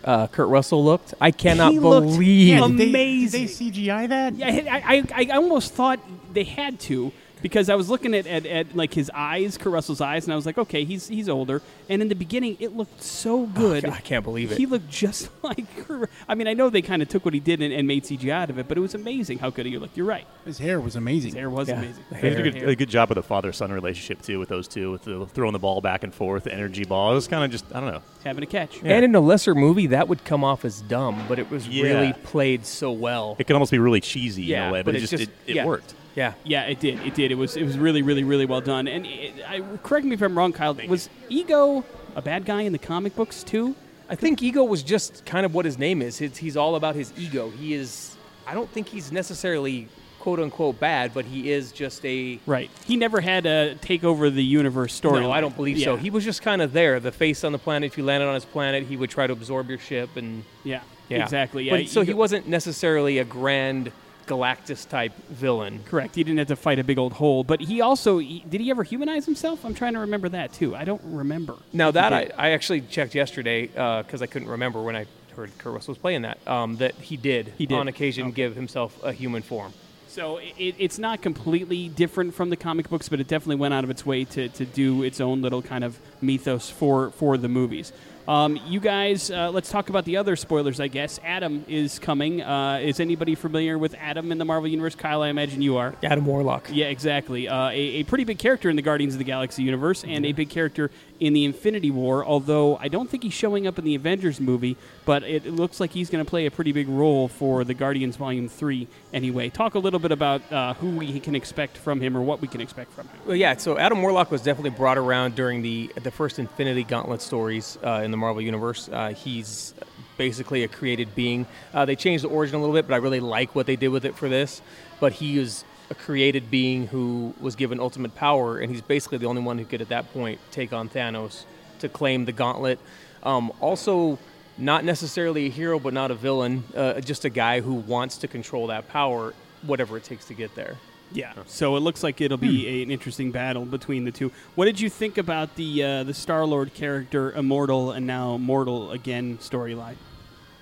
uh, 0.04 0.28
Kurt 0.28 0.50
Russell 0.50 0.84
looked? 0.84 1.14
I 1.22 1.32
cannot 1.32 1.72
He 1.74 1.80
looked 1.80 2.08
believe. 2.08 2.48
Yeah, 2.48 2.68
did 2.68 2.78
they- 2.78 2.90
amazing. 2.90 3.48
Did 3.48 3.50
they, 3.58 3.82
CGI 3.88 4.10
that? 4.10 4.36
Yeah, 4.36 4.48
I, 4.48 5.04
I, 5.14 5.26
I 5.34 5.36
almost 5.38 5.74
thought 5.74 6.00
they 6.34 6.44
had 6.46 6.80
to 6.82 7.12
because 7.42 7.70
I 7.70 7.76
was 7.76 7.90
looking 7.90 8.14
at, 8.14 8.28
at, 8.28 8.46
at 8.46 8.76
like 8.76 8.94
his 8.94 9.10
eyes, 9.14 9.58
Caruso's 9.58 10.02
eyes, 10.02 10.26
and 10.26 10.34
I 10.34 10.36
was 10.36 10.46
like, 10.46 10.58
okay, 10.58 10.84
he's 10.84 11.08
he's 11.08 11.30
older. 11.30 11.62
And 11.90 12.02
in 12.02 12.08
the 12.08 12.16
beginning, 12.16 12.58
it 12.60 12.76
looked 12.76 13.02
so 13.02 13.42
oh, 13.44 13.46
good. 13.48 13.86
I 13.86 14.00
can't 14.02 14.24
believe 14.24 14.52
it. 14.52 14.58
He 14.58 14.66
looked 14.66 14.90
just 14.90 15.30
like. 15.44 15.66
Kurt- 15.86 16.10
I 16.28 16.36
mean, 16.36 16.48
I 16.48 16.54
know 16.54 16.70
they 16.70 16.82
kind 16.82 17.02
of 17.02 17.10
took 17.10 17.26
what 17.26 17.34
he 17.34 17.40
did 17.40 17.62
and, 17.62 17.74
and 17.74 17.88
made 17.88 18.04
CGI 18.04 18.32
out 18.32 18.50
of 18.50 18.58
it, 18.60 18.68
but 18.68 18.78
it 18.78 18.82
was 18.82 18.94
amazing 18.96 19.40
how 19.40 19.50
good 19.50 19.66
he 19.66 19.78
looked. 19.78 19.98
You're 19.98 20.06
right. 20.06 20.26
His 20.46 20.58
hair 20.58 20.80
was 20.80 20.96
amazing. 20.96 21.30
His 21.32 21.36
hair 21.36 21.50
was 21.50 21.68
Yeah, 21.70 21.80
amazing. 21.80 22.04
the 22.10 22.16
they 22.16 22.30
did 22.30 22.48
a 22.48 22.52
good, 22.52 22.70
a 22.70 22.76
good 22.76 22.90
job 22.90 23.10
with 23.10 23.16
the 23.16 23.24
father 23.24 23.52
son 23.52 23.72
relationship 23.72 24.22
too 24.22 24.40
with 24.40 24.50
those 24.50 24.68
two, 24.68 24.92
with 24.92 25.04
the 25.04 25.26
throwing 25.28 25.54
the 25.54 25.60
ball 25.60 25.82
back 25.82 26.04
and 26.04 26.14
forth, 26.14 26.44
the 26.44 26.54
energy 26.54 26.84
ball. 26.86 27.12
It 27.12 27.16
was 27.16 27.28
kind 27.28 27.44
of 27.44 27.52
just 27.52 27.66
I 27.74 27.80
don't 27.80 27.92
know. 27.92 28.02
Having 28.24 28.44
a 28.44 28.48
catch. 28.48 28.84
Yeah. 28.84 28.94
And 28.96 29.06
in 29.06 29.16
a 29.16 29.20
lesser 29.22 29.56
movie, 29.56 29.88
that 29.88 30.08
would 30.08 30.24
come 30.26 30.44
off 30.44 30.66
as 30.66 30.82
dumb, 30.82 31.24
but 31.28 31.40
it 31.40 31.50
was 31.50 31.68
Yeah. 31.68 31.84
really 31.86 32.14
played 32.24 32.66
so 32.66 32.92
well. 32.92 33.36
It 33.40 33.48
could 33.48 33.54
almost 33.56 33.72
be 33.72 33.80
really 33.80 34.02
cheesy 34.02 34.44
Yeah, 34.44 34.64
in 34.66 34.70
a 34.70 34.74
way, 34.74 34.80
but, 34.82 34.86
but 34.88 34.96
it 34.96 35.04
it's 35.04 35.12
just, 35.12 35.22
just- 35.24 35.32
it, 35.48 35.52
it 35.52 35.56
yeah. 35.58 35.66
worked. 35.66 35.94
Yeah. 36.16 36.34
Yeah, 36.44 36.64
it 36.64 36.80
did. 36.80 37.00
It 37.06 37.14
did. 37.14 37.32
It 37.32 37.36
was 37.36 37.56
it 37.56 37.64
was 37.64 37.78
really 37.78 38.02
really 38.02 38.24
really 38.24 38.46
well 38.46 38.62
done. 38.62 38.88
And 38.88 39.06
it, 39.06 39.34
I, 39.48 39.62
correct 39.84 40.06
me 40.06 40.14
if 40.14 40.22
I'm 40.22 40.38
wrong, 40.38 40.54
Kyle. 40.54 40.76
Was 40.88 41.10
Ego 41.30 41.84
a 42.16 42.22
bad 42.22 42.46
guy 42.46 42.62
in 42.62 42.72
the 42.74 42.80
comic 42.80 43.16
books 43.16 43.44
too? 43.44 43.76
I 44.10 44.16
think 44.16 44.42
ego 44.42 44.64
was 44.64 44.82
just 44.82 45.24
kind 45.26 45.46
of 45.46 45.54
what 45.54 45.66
his 45.66 45.78
name 45.78 46.02
is. 46.02 46.20
It's, 46.20 46.40
he's 46.40 46.58
all 46.58 46.76
about 46.76 46.96
his 46.96 47.14
ego. 47.16 47.52
He 47.52 47.76
is. 47.76 48.18
I 48.48 48.56
don't 48.56 48.70
think 48.72 48.88
he's 48.88 49.12
necessarily 49.12 49.88
quote 50.20 50.40
unquote 50.40 50.80
bad, 50.80 51.14
but 51.14 51.26
he 51.26 51.52
is 51.52 51.72
just 51.72 52.04
a. 52.04 52.40
Right. 52.48 52.72
He 52.86 52.98
never 52.98 53.22
had 53.22 53.46
a 53.46 53.76
take 53.76 54.04
over 54.04 54.32
the 54.32 54.44
universe 54.44 54.94
story. 54.96 55.22
No, 55.22 55.32
I 55.32 55.42
don't 55.42 55.56
believe 55.56 55.80
so. 55.80 55.96
He 55.96 56.10
was 56.10 56.26
just 56.26 56.42
kind 56.42 56.62
of 56.62 56.74
there, 56.74 57.00
the 57.00 57.12
face 57.12 57.44
on 57.44 57.52
the 57.52 57.60
planet. 57.60 57.92
If 57.92 57.98
you 58.00 58.04
landed 58.04 58.26
on 58.28 58.34
his 58.34 58.46
planet, 58.46 58.86
he 58.88 58.98
would 58.98 59.12
try 59.12 59.28
to 59.28 59.34
absorb 59.34 59.70
your 59.70 59.80
ship, 59.80 60.10
and 60.16 60.44
Yeah. 60.64 60.82
yeah, 61.08 61.24
Exactly. 61.24 61.66
Yeah. 61.66 61.78
But, 61.78 61.90
so 61.90 62.02
he 62.02 62.16
wasn't 62.16 62.48
necessarily 62.48 63.20
a 63.20 63.24
grand 63.24 63.92
Galactus 64.30 64.88
type 64.88 65.12
villain. 65.30 65.82
Correct. 65.86 66.16
He 66.16 66.24
didn't 66.24 66.38
have 66.40 66.48
to 66.50 66.56
fight 66.56 66.80
a 66.80 66.84
big 66.84 66.98
old 66.98 67.14
hole, 67.14 67.44
but 67.44 67.60
he 67.60 67.82
also 67.82 68.20
he, 68.20 68.46
did 68.48 68.62
he 68.62 68.70
ever 68.70 68.84
humanize 68.84 69.26
himself? 69.26 69.66
I'm 69.66 69.74
trying 69.74 69.94
to 69.94 70.00
remember 70.00 70.30
that 70.30 70.54
too. 70.54 70.76
I 70.76 70.86
don't 70.86 71.02
remember. 71.04 71.56
Now 71.74 71.92
that 71.92 72.14
I. 72.14 72.30
I 72.38 72.52
actually 72.52 72.82
checked 72.82 73.16
yesterday 73.16 73.68
because 73.68 74.22
I 74.22 74.28
couldn't 74.28 74.50
remember 74.50 74.82
when 74.82 74.96
I 74.96 75.06
heard 75.36 75.58
Kurt 75.58 75.74
Russell 75.74 75.94
was 75.94 75.98
playing 75.98 76.22
that 76.24 76.38
um, 76.48 76.78
that 76.78 76.96
he 76.96 77.18
did, 77.18 77.54
He 77.58 77.66
did. 77.66 77.76
on 77.78 77.88
occasion 77.88 78.32
give 78.32 78.56
himself 78.56 79.02
a 79.04 79.12
human 79.12 79.42
form. 79.42 79.74
So 80.08 80.38
it, 80.38 80.76
it's 80.80 80.98
not 80.98 81.22
completely 81.22 81.88
different 81.88 82.34
from 82.34 82.50
the 82.50 82.58
comic 82.58 82.90
books, 82.90 83.10
but 83.10 83.20
it 83.20 83.28
definitely 83.28 83.58
went 83.58 83.74
out 83.76 83.84
of 83.84 83.90
its 83.92 84.06
way 84.06 84.26
to, 84.26 84.50
to 84.50 84.66
do 84.66 85.04
its 85.04 85.22
own 85.22 85.42
little 85.42 85.62
kind 85.62 85.84
of 85.84 86.00
mythos 86.22 86.70
for 86.70 87.12
for 87.12 87.38
the 87.38 87.48
movies. 87.48 87.94
Um, 88.30 88.60
you 88.68 88.80
guys, 88.80 89.32
uh, 89.32 89.50
let's 89.50 89.72
talk 89.72 89.90
about 89.90 90.06
the 90.06 90.18
other 90.18 90.36
spoilers, 90.36 90.80
I 90.80 90.88
guess. 90.88 91.20
Adam 91.24 91.66
is 91.68 91.98
coming. 91.98 92.44
Uh, 92.44 92.78
is 92.80 93.00
anybody 93.00 93.34
familiar 93.34 93.80
with 93.80 93.96
Adam 93.96 94.32
in 94.32 94.38
the 94.38 94.46
Marvel 94.46 94.70
Universe? 94.70 94.94
Kyle, 94.94 95.24
I 95.24 95.30
imagine 95.30 95.64
you 95.64 95.78
are. 95.78 95.96
Adam 96.04 96.28
Warlock. 96.28 96.70
Yeah, 96.72 96.90
exactly. 96.90 97.50
Uh, 97.50 97.70
a, 97.70 97.74
a 97.74 98.04
pretty 98.04 98.26
big 98.26 98.38
character 98.38 98.70
in 98.70 98.76
the 98.76 98.84
Guardians 98.84 99.16
of 99.16 99.18
the 99.18 99.24
Galaxy 99.24 99.64
universe, 99.64 100.04
and 100.04 100.28
a 100.28 100.34
big 100.34 100.52
character 100.52 100.92
in 101.20 101.34
the 101.34 101.46
Infinity 101.46 101.92
War. 101.92 102.26
Although 102.26 102.78
I 102.78 102.88
don't 102.88 103.10
think 103.10 103.24
he's 103.24 103.34
showing 103.34 103.68
up 103.68 103.78
in 103.78 103.86
the 103.86 103.96
Avengers 103.96 104.40
movie, 104.40 104.78
but 105.06 105.24
it, 105.24 105.46
looks 105.46 105.80
like 105.80 105.92
he's 105.92 106.10
going 106.10 106.24
to 106.24 106.30
play 106.30 106.46
a 106.46 106.52
pretty 106.52 106.72
big 106.72 106.88
role 106.88 107.28
for 107.28 107.64
the 107.64 107.74
Guardians 107.74 108.16
Volume 108.16 108.48
Three. 108.48 108.88
Anyway, 109.14 109.50
talk 109.50 109.76
a 109.76 109.80
little 109.80 110.00
bit 110.00 110.12
about 110.12 110.42
uh, 110.52 110.74
who 110.76 110.90
we 110.92 111.20
can 111.20 111.36
expect 111.36 111.78
from 111.78 112.00
him, 112.02 112.16
or 112.16 112.22
what 112.22 112.42
we 112.42 112.48
can 112.48 112.62
expect 112.62 112.94
from 112.94 113.08
him. 113.08 113.18
Well, 113.26 113.36
yeah. 113.36 113.58
So 113.58 113.78
Adam 113.78 114.02
Warlock 114.02 114.32
was 114.32 114.42
definitely 114.42 114.72
brought 114.72 114.98
around 114.98 115.36
during 115.36 115.62
the 115.62 115.92
the 116.04 116.12
first 116.12 116.40
Infinity 116.40 116.84
Gauntlet 116.84 117.22
stories 117.22 117.78
uh, 117.84 118.02
in 118.04 118.12
the 118.12 118.18
Marvel 118.18 118.42
Universe. 118.42 118.90
Uh, 118.92 119.10
he's 119.10 119.74
basically 120.18 120.64
a 120.64 120.68
created 120.68 121.16
being. 121.16 121.48
Uh, 121.74 121.86
they 121.86 121.96
changed 121.96 122.24
the 122.24 122.30
origin 122.30 122.56
a 122.56 122.60
little 122.60 122.76
bit, 122.76 122.88
but 122.88 122.94
I 122.94 122.98
really 122.98 123.22
like 123.22 123.56
what 123.56 123.66
they 123.66 123.76
did 123.76 123.88
with 123.88 124.06
it 124.06 124.16
for 124.16 124.30
this. 124.30 124.62
But 125.00 125.14
he 125.14 125.40
is 125.40 125.64
a 125.90 125.96
created 125.96 126.52
being 126.52 126.88
who 126.88 127.34
was 127.40 127.56
given 127.56 127.80
ultimate 127.80 128.16
power, 128.16 128.60
and 128.60 128.72
he's 128.72 128.82
basically 128.82 129.18
the 129.18 129.26
only 129.26 129.42
one 129.42 129.58
who 129.58 129.66
could, 129.66 129.82
at 129.82 129.90
that 129.90 130.12
point, 130.14 130.40
take 130.52 130.74
on 130.74 130.90
Thanos 130.90 131.46
to 131.80 131.90
claim 131.90 132.26
the 132.26 132.32
Gauntlet. 132.32 132.80
Um, 133.24 133.52
also, 133.60 134.20
not 134.58 134.84
necessarily 134.84 135.48
a 135.48 135.50
hero, 135.50 135.80
but 135.80 135.94
not 135.94 136.12
a 136.12 136.16
villain. 136.16 136.64
Uh, 136.76 137.02
just 137.02 137.26
a 137.26 137.30
guy 137.30 137.62
who 137.62 137.74
wants 137.74 138.18
to 138.18 138.28
control 138.28 138.68
that 138.68 138.88
power, 138.88 139.34
whatever 139.64 139.98
it 139.98 140.04
takes 140.04 140.26
to 140.26 140.34
get 140.34 140.54
there. 140.56 140.76
Yeah. 141.12 141.34
So 141.48 141.76
it 141.76 141.80
looks 141.80 142.04
like 142.04 142.22
it'll 142.22 142.38
be 142.38 142.68
a, 142.68 142.84
an 142.84 142.92
interesting 142.92 143.32
battle 143.32 143.66
between 143.66 144.04
the 144.04 144.12
two. 144.12 144.32
What 144.54 144.66
did 144.66 144.80
you 144.80 144.90
think 144.90 145.18
about 145.18 145.56
the 145.56 145.84
uh, 145.84 146.04
the 146.04 146.14
Star 146.14 146.46
Lord 146.46 146.74
character, 146.76 147.32
immortal 147.32 147.92
and 147.92 148.06
now 148.06 148.38
mortal 148.38 148.92
again 148.92 149.40
storyline? 149.40 149.96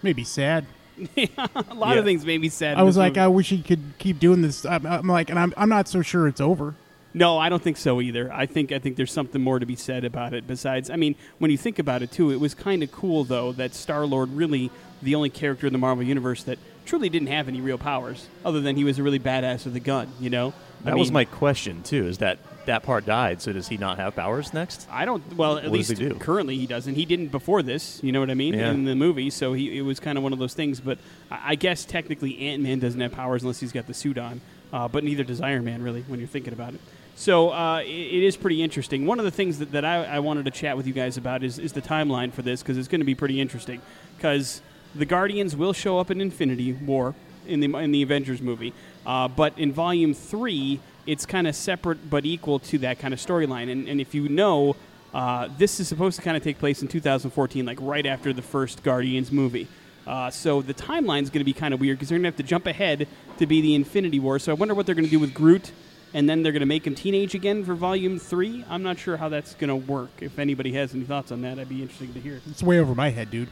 Maybe 0.02 0.24
sad. 0.24 0.66
a 1.18 1.74
lot 1.74 1.94
Yeah. 1.94 2.00
of 2.00 2.06
things 2.06 2.26
made 2.26 2.42
me 2.42 2.50
sad. 2.50 2.78
I 2.78 2.84
was 2.84 2.98
like, 2.98 3.12
movie. 3.14 3.20
I 3.22 3.28
wish 3.28 3.50
he 3.50 3.62
could 3.62 3.82
keep 3.98 4.20
doing 4.20 4.42
this. 4.42 4.66
I'm, 4.66 4.86
I'm 4.86 5.08
like, 5.08 5.30
and 5.30 5.38
I'm, 5.40 5.54
I'm 5.58 5.70
not 5.70 5.88
so 5.88 6.02
sure 6.02 6.28
it's 6.28 6.42
over. 6.42 6.76
No, 7.14 7.38
I 7.38 7.50
don't 7.50 7.64
think 7.64 7.78
so 7.78 8.00
either. 8.02 8.32
I 8.32 8.46
think 8.46 8.72
I 8.72 8.78
think 8.80 8.96
there's 8.96 9.12
something 9.12 9.42
more 9.42 9.58
to 9.58 9.66
be 9.66 9.76
said 9.76 10.04
about 10.04 10.34
it. 10.34 10.46
Besides, 10.46 10.90
I 10.92 10.98
mean, 10.98 11.16
when 11.40 11.50
you 11.50 11.58
think 11.58 11.80
about 11.80 12.04
it 12.04 12.12
too, 12.12 12.32
it 12.32 12.40
was 12.40 12.54
kind 12.54 12.84
of 12.84 12.92
cool 12.92 13.24
though 13.24 13.54
that 13.54 13.74
Star 13.74 14.06
Lord 14.06 14.30
really 14.32 14.70
the 15.02 15.16
only 15.16 15.30
character 15.30 15.66
in 15.66 15.74
the 15.74 15.80
Marvel 15.80 16.04
universe 16.04 16.44
that 16.44 16.60
truly 16.86 17.10
didn't 17.10 17.30
have 17.30 17.48
any 17.48 17.60
real 17.62 17.78
powers, 17.78 18.28
other 18.46 18.62
than 18.62 18.76
he 18.76 18.84
was 18.84 19.00
a 19.00 19.04
really 19.04 19.20
badass 19.20 19.66
with 19.66 19.76
a 19.76 19.80
gun. 19.80 20.10
You 20.20 20.30
know, 20.30 20.54
I 20.82 20.92
That 20.92 20.98
was 20.98 21.12
my 21.12 21.26
question 21.26 21.84
too. 21.84 22.08
Is 22.08 22.20
that 22.20 22.40
that 22.66 22.84
part 22.84 23.06
died? 23.06 23.42
So 23.42 23.54
does 23.54 23.68
he 23.68 23.78
not 23.78 23.98
have 23.98 24.16
powers 24.16 24.54
next? 24.54 24.88
I 24.92 25.06
don't. 25.06 25.36
Well, 25.36 25.58
at 25.58 25.64
What 25.64 25.74
least 25.74 25.98
he 25.98 26.10
currently 26.12 26.58
he 26.58 26.68
doesn't. 26.68 26.96
He 26.96 27.06
didn't 27.06 27.28
before 27.28 27.64
this. 27.64 28.02
You 28.04 28.12
know 28.12 28.20
what 28.20 28.30
I 28.30 28.36
mean? 28.36 28.54
Yeah. 28.54 28.72
In 28.72 28.86
the 28.86 28.96
movie, 28.96 29.30
so 29.30 29.54
he 29.54 29.78
it 29.78 29.82
was 29.82 30.00
kind 30.00 30.18
of 30.18 30.24
one 30.24 30.34
of 30.34 30.40
those 30.40 30.54
things. 30.54 30.80
But 30.80 31.00
I, 31.32 31.52
I 31.52 31.56
guess 31.56 31.86
technically 31.86 32.38
Ant 32.40 32.62
Man 32.62 32.80
doesn't 32.80 33.00
have 33.00 33.12
powers 33.12 33.42
unless 33.42 33.60
he's 33.60 33.72
got 33.72 33.88
the 33.88 33.94
suit 33.94 34.18
on. 34.18 34.42
Uh, 34.72 34.88
but 34.88 35.04
neither 35.04 35.24
does 35.24 35.40
Iron 35.42 35.64
Man, 35.64 35.82
really, 35.82 36.02
when 36.08 36.20
you're 36.20 36.28
thinking 36.28 36.54
about 36.54 36.74
it. 36.74 36.82
So 37.16 37.52
uh, 37.52 37.80
it, 37.80 37.88
it 37.88 38.24
is 38.24 38.38
pretty 38.38 38.62
interesting. 38.62 39.06
One 39.06 39.18
of 39.18 39.26
the 39.26 39.32
things 39.32 39.60
that, 39.60 39.72
that 39.72 39.86
I, 39.86 40.04
I 40.04 40.20
wanted 40.20 40.46
to 40.46 40.52
chat 40.52 40.78
with 40.78 40.86
you 40.86 40.94
guys 40.94 41.18
about 41.18 41.44
is, 41.44 41.58
is 41.58 41.74
the 41.74 41.82
timeline 41.82 42.32
for 42.32 42.44
this 42.44 42.62
because 42.62 42.78
it's 42.78 42.88
going 42.88 43.02
to 43.02 43.06
be 43.06 43.16
pretty 43.16 43.42
interesting. 43.42 43.82
Because 44.18 44.62
the 44.94 45.06
Guardians 45.06 45.56
will 45.56 45.74
show 45.74 46.00
up 46.00 46.12
in 46.12 46.22
Infinity 46.22 46.74
War 46.74 47.16
in 47.48 47.62
the 47.62 47.74
in 47.78 47.92
the 47.92 48.02
Avengers 48.02 48.42
movie, 48.42 48.74
uh, 49.08 49.28
but 49.28 49.58
in 49.58 49.72
Volume 49.72 50.14
Three, 50.14 50.80
it's 51.08 51.26
kind 51.26 51.48
of 51.48 51.56
separate 51.56 52.10
but 52.10 52.26
equal 52.26 52.60
to 52.60 52.78
that 52.80 53.00
kind 53.00 53.14
of 53.14 53.20
storyline. 53.20 53.72
And, 53.72 53.88
and 53.88 54.00
if 54.02 54.14
you 54.14 54.28
know, 54.28 54.76
uh, 55.14 55.48
this 55.58 55.80
is 55.80 55.88
supposed 55.88 56.18
to 56.18 56.22
kind 56.22 56.36
of 56.36 56.44
take 56.44 56.60
place 56.60 56.82
in 56.82 56.90
2014, 56.90 57.66
like 57.66 57.78
right 57.82 58.06
after 58.06 58.34
the 58.34 58.42
first 58.42 58.84
Guardians 58.84 59.32
movie. 59.32 59.68
Uh, 60.06 60.30
so 60.30 60.62
the 60.62 60.74
timeline 60.74 61.24
is 61.24 61.30
going 61.30 61.40
to 61.40 61.46
be 61.46 61.54
kind 61.54 61.74
of 61.74 61.80
weird 61.80 61.98
because 61.98 62.10
they're 62.10 62.18
going 62.18 62.24
to 62.24 62.30
have 62.30 62.38
to 62.38 62.44
jump 62.44 62.68
ahead 62.68 63.08
to 63.38 63.46
be 63.46 63.62
the 63.62 63.76
Infinity 63.76 64.20
War. 64.20 64.40
So 64.40 64.52
I 64.52 64.56
wonder 64.56 64.76
what 64.76 64.86
they're 64.86 64.96
going 64.96 65.06
to 65.06 65.12
do 65.12 65.20
with 65.20 65.34
Groot, 65.34 65.72
and 66.14 66.30
then 66.30 66.44
they're 66.44 66.52
going 66.52 66.60
to 66.60 66.66
make 66.66 66.86
him 66.86 66.96
teenage 66.96 67.34
again 67.34 67.64
for 67.64 67.76
Volume 67.76 68.20
Three. 68.20 68.66
I'm 68.70 68.84
not 68.84 69.00
sure 69.00 69.16
how 69.18 69.30
that's 69.30 69.54
going 69.56 69.70
to 69.70 69.76
work. 69.76 70.10
If 70.20 70.38
anybody 70.38 70.74
has 70.74 70.94
any 70.94 71.06
thoughts 71.06 71.32
on 71.32 71.42
that, 71.42 71.60
I'd 71.60 71.70
be 71.70 71.82
interested 71.82 72.14
to 72.14 72.20
hear. 72.20 72.42
It's 72.50 72.64
way 72.64 72.80
over 72.80 72.94
my 72.94 73.10
head, 73.10 73.32
dude. 73.32 73.50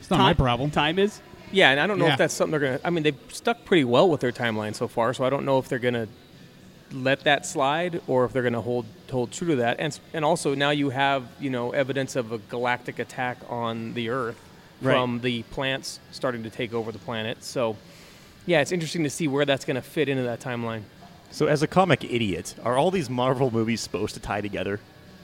It's 0.00 0.10
not 0.10 0.20
my 0.20 0.34
problem. 0.34 0.70
Time 0.70 0.98
is. 0.98 1.20
Yeah, 1.52 1.70
and 1.70 1.80
I 1.80 1.86
don't 1.86 1.98
know 1.98 2.06
Yeah. 2.06 2.12
if 2.12 2.18
that's 2.18 2.34
something 2.34 2.52
they're 2.58 2.70
gonna. 2.70 2.80
I 2.84 2.90
mean, 2.90 3.02
they've 3.04 3.16
stuck 3.28 3.64
pretty 3.64 3.84
well 3.84 4.08
with 4.08 4.20
their 4.20 4.32
timeline 4.32 4.74
so 4.74 4.88
far, 4.88 5.14
so 5.14 5.24
I 5.24 5.30
don't 5.30 5.44
know 5.44 5.58
if 5.58 5.68
they're 5.68 5.78
gonna 5.78 6.08
let 6.92 7.20
that 7.20 7.44
slide 7.44 8.00
or 8.06 8.24
if 8.24 8.32
they're 8.32 8.42
gonna 8.42 8.60
hold 8.60 8.86
hold 9.10 9.30
true 9.32 9.48
to 9.48 9.56
that. 9.56 9.76
And 9.78 9.98
and 10.14 10.24
also 10.24 10.54
now 10.54 10.70
you 10.70 10.90
have 10.90 11.24
you 11.40 11.50
know 11.50 11.70
evidence 11.72 12.16
of 12.16 12.32
a 12.32 12.38
galactic 12.38 12.98
attack 12.98 13.38
on 13.48 13.94
the 13.94 14.08
Earth 14.10 14.38
Right. 14.80 14.92
from 14.94 15.20
the 15.20 15.42
plants 15.44 15.98
starting 16.12 16.44
to 16.44 16.50
take 16.50 16.72
over 16.72 16.92
the 16.92 16.98
planet. 17.00 17.42
So 17.42 17.76
yeah, 18.46 18.60
it's 18.60 18.72
interesting 18.72 19.02
to 19.04 19.10
see 19.10 19.26
where 19.28 19.44
that's 19.44 19.64
gonna 19.64 19.82
fit 19.82 20.08
into 20.08 20.22
that 20.24 20.40
timeline. 20.40 20.82
So 21.30 21.46
as 21.46 21.62
a 21.62 21.66
comic 21.66 22.04
idiot, 22.04 22.54
are 22.64 22.76
all 22.78 22.90
these 22.90 23.10
Marvel 23.10 23.50
movies 23.50 23.80
supposed 23.82 24.14
to 24.14 24.20
tie 24.20 24.40
together? 24.40 24.80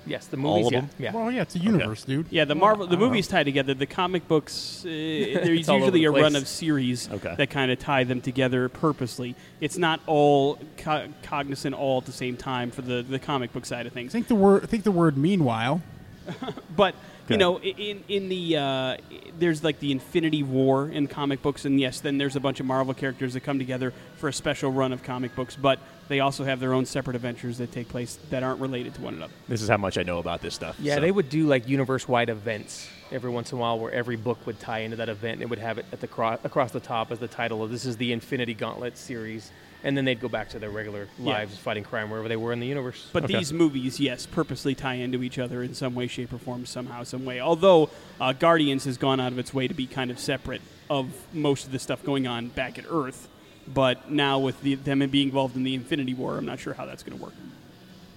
Yes, 0.07 0.27
the 0.27 0.37
All 0.37 0.43
movies. 0.61 0.67
of 0.67 0.73
yeah. 0.73 0.81
them? 0.81 0.91
Yeah. 0.99 1.13
Well, 1.13 1.31
yeah, 1.31 1.43
it's 1.43 1.55
a 1.57 1.59
universe, 1.59 2.05
dude. 2.05 2.27
Yeah, 2.31 2.45
the 2.45 2.55
Marvel, 2.55 2.87
the 2.87 2.97
movies 2.97 3.27
tie 3.27 3.43
together. 3.45 3.75
The 3.75 3.87
comic 3.87 4.29
books, 4.29 4.85
uh, 4.85 4.89
there's 4.89 5.67
usually 5.69 5.91
the 5.91 6.05
a 6.05 6.11
run 6.11 6.37
of 6.37 6.47
series 6.47 7.11
Okay. 7.11 7.35
that 7.37 7.51
kind 7.51 7.71
of 7.71 7.79
tie 7.79 8.05
them 8.05 8.21
together 8.21 8.69
purposely. 8.69 9.35
It's 9.61 9.79
not 9.79 10.01
all 10.07 10.59
co- 10.79 11.09
cognizant 11.23 11.75
all 11.75 11.99
at 11.99 12.07
the 12.07 12.13
same 12.13 12.37
time 12.37 12.71
for 12.71 12.83
the, 12.83 13.03
the 13.03 13.19
comic 13.19 13.53
book 13.53 13.65
side 13.67 13.87
of 13.87 13.93
I 13.93 13.95
things. 13.95 14.13
think 14.13 14.29
the 14.29 14.35
word. 14.35 14.63
I 14.63 14.67
think 14.67 14.85
the 14.85 14.93
word. 14.93 15.17
Meanwhile, 15.17 15.81
But 16.77 16.95
you 17.29 17.37
know, 17.39 17.59
in 17.61 18.05
in 18.09 18.29
the 18.29 18.57
uh, 18.59 18.97
there's 19.39 19.65
like 19.65 19.79
the 19.81 19.93
Infinity 19.93 20.43
War 20.43 20.89
in 20.89 21.07
comic 21.07 21.41
books, 21.43 21.65
and 21.65 21.81
yes, 21.81 22.01
then 22.01 22.19
there's 22.19 22.37
a 22.37 22.41
bunch 22.41 22.61
of 22.61 22.67
Marvel 22.67 22.93
characters 22.95 23.33
that 23.35 23.41
come 23.41 23.59
together 23.59 23.93
for 24.17 24.29
a 24.29 24.33
special 24.33 24.71
run 24.71 24.93
of 24.93 25.03
comic 25.03 25.35
books. 25.35 25.57
But 25.57 25.79
they 26.09 26.21
also 26.21 26.45
have 26.45 26.61
their 26.61 26.73
own 26.75 26.85
separate 26.87 27.17
adventures 27.17 27.59
that 27.59 27.73
take 27.73 27.89
place 27.89 28.19
that 28.31 28.43
aren't 28.43 28.61
related 28.61 28.95
to 28.95 29.01
one 29.01 29.15
another. 29.15 29.33
This 29.49 29.63
is 29.63 29.69
how 29.69 29.77
much 29.79 29.97
I 29.99 30.03
know 30.03 30.19
about 30.19 30.41
this 30.43 30.55
stuff. 30.55 30.77
Yeah, 30.79 30.97
so. 30.97 31.01
they 31.01 31.11
would 31.11 31.29
do 31.29 31.47
like 31.47 31.69
universe-wide 31.69 32.29
events 32.29 32.89
every 33.13 33.31
once 33.31 33.53
in 33.53 33.59
a 33.59 33.61
while, 33.61 33.79
where 33.79 33.93
every 33.93 34.17
book 34.17 34.45
would 34.47 34.59
tie 34.61 34.81
into 34.81 34.97
that 34.97 35.09
event. 35.09 35.35
And 35.35 35.43
it 35.43 35.51
would 35.51 35.59
have 35.59 35.79
it 35.79 35.87
at 35.93 36.01
the 36.01 36.07
cro- 36.09 36.39
across 36.45 36.73
the 36.73 36.81
top 36.81 37.13
as 37.13 37.19
the 37.19 37.29
title 37.29 37.63
of 37.63 37.71
this 37.71 37.85
is 37.85 37.97
the 37.97 38.13
Infinity 38.13 38.55
Gauntlet 38.55 38.97
series, 38.99 39.51
and 39.85 39.97
then 39.97 40.05
they'd 40.05 40.21
go 40.21 40.29
back 40.29 40.49
to 40.51 40.59
their 40.59 40.71
regular 40.71 41.09
Yeah. 41.19 41.33
lives 41.33 41.57
fighting 41.59 41.85
crime 41.85 42.11
wherever 42.11 42.29
they 42.29 42.37
were 42.37 42.53
in 42.53 42.61
the 42.61 42.67
universe. 42.67 43.09
But 43.13 43.25
Okay. 43.25 43.39
these 43.39 43.53
movies, 43.53 44.01
yes, 44.01 44.27
purposely 44.27 44.75
tie 44.75 44.95
into 44.95 45.23
each 45.23 45.39
other 45.39 45.63
in 45.63 45.75
some 45.75 45.95
way, 45.95 46.07
shape, 46.07 46.33
or 46.33 46.39
form, 46.39 46.67
somehow, 46.67 47.03
some 47.05 47.25
way. 47.25 47.41
Although 47.41 47.91
uh, 48.21 48.33
Guardians 48.33 48.85
has 48.85 48.97
gone 48.97 49.21
out 49.21 49.33
of 49.33 49.39
its 49.39 49.53
way 49.55 49.69
to 49.69 49.75
be 49.75 49.87
kind 49.87 50.11
of 50.11 50.19
separate 50.19 50.63
of 50.91 51.13
most 51.33 51.67
of 51.67 51.73
the 51.73 51.79
stuff 51.79 52.03
going 52.05 52.27
on 52.27 52.49
back 52.49 52.79
at 52.79 52.85
Earth. 52.91 53.29
But 53.73 54.11
now 54.11 54.39
with 54.39 54.61
the, 54.63 54.75
them 54.75 54.99
being 55.11 55.29
involved 55.29 55.57
in 55.57 55.63
the 55.63 55.75
Infinity 55.75 56.15
War, 56.15 56.37
I'm 56.37 56.45
not 56.45 56.61
sure 56.61 56.75
how 56.75 56.85
that's 56.87 57.03
going 57.03 57.19
to 57.19 57.25
work. 57.25 57.33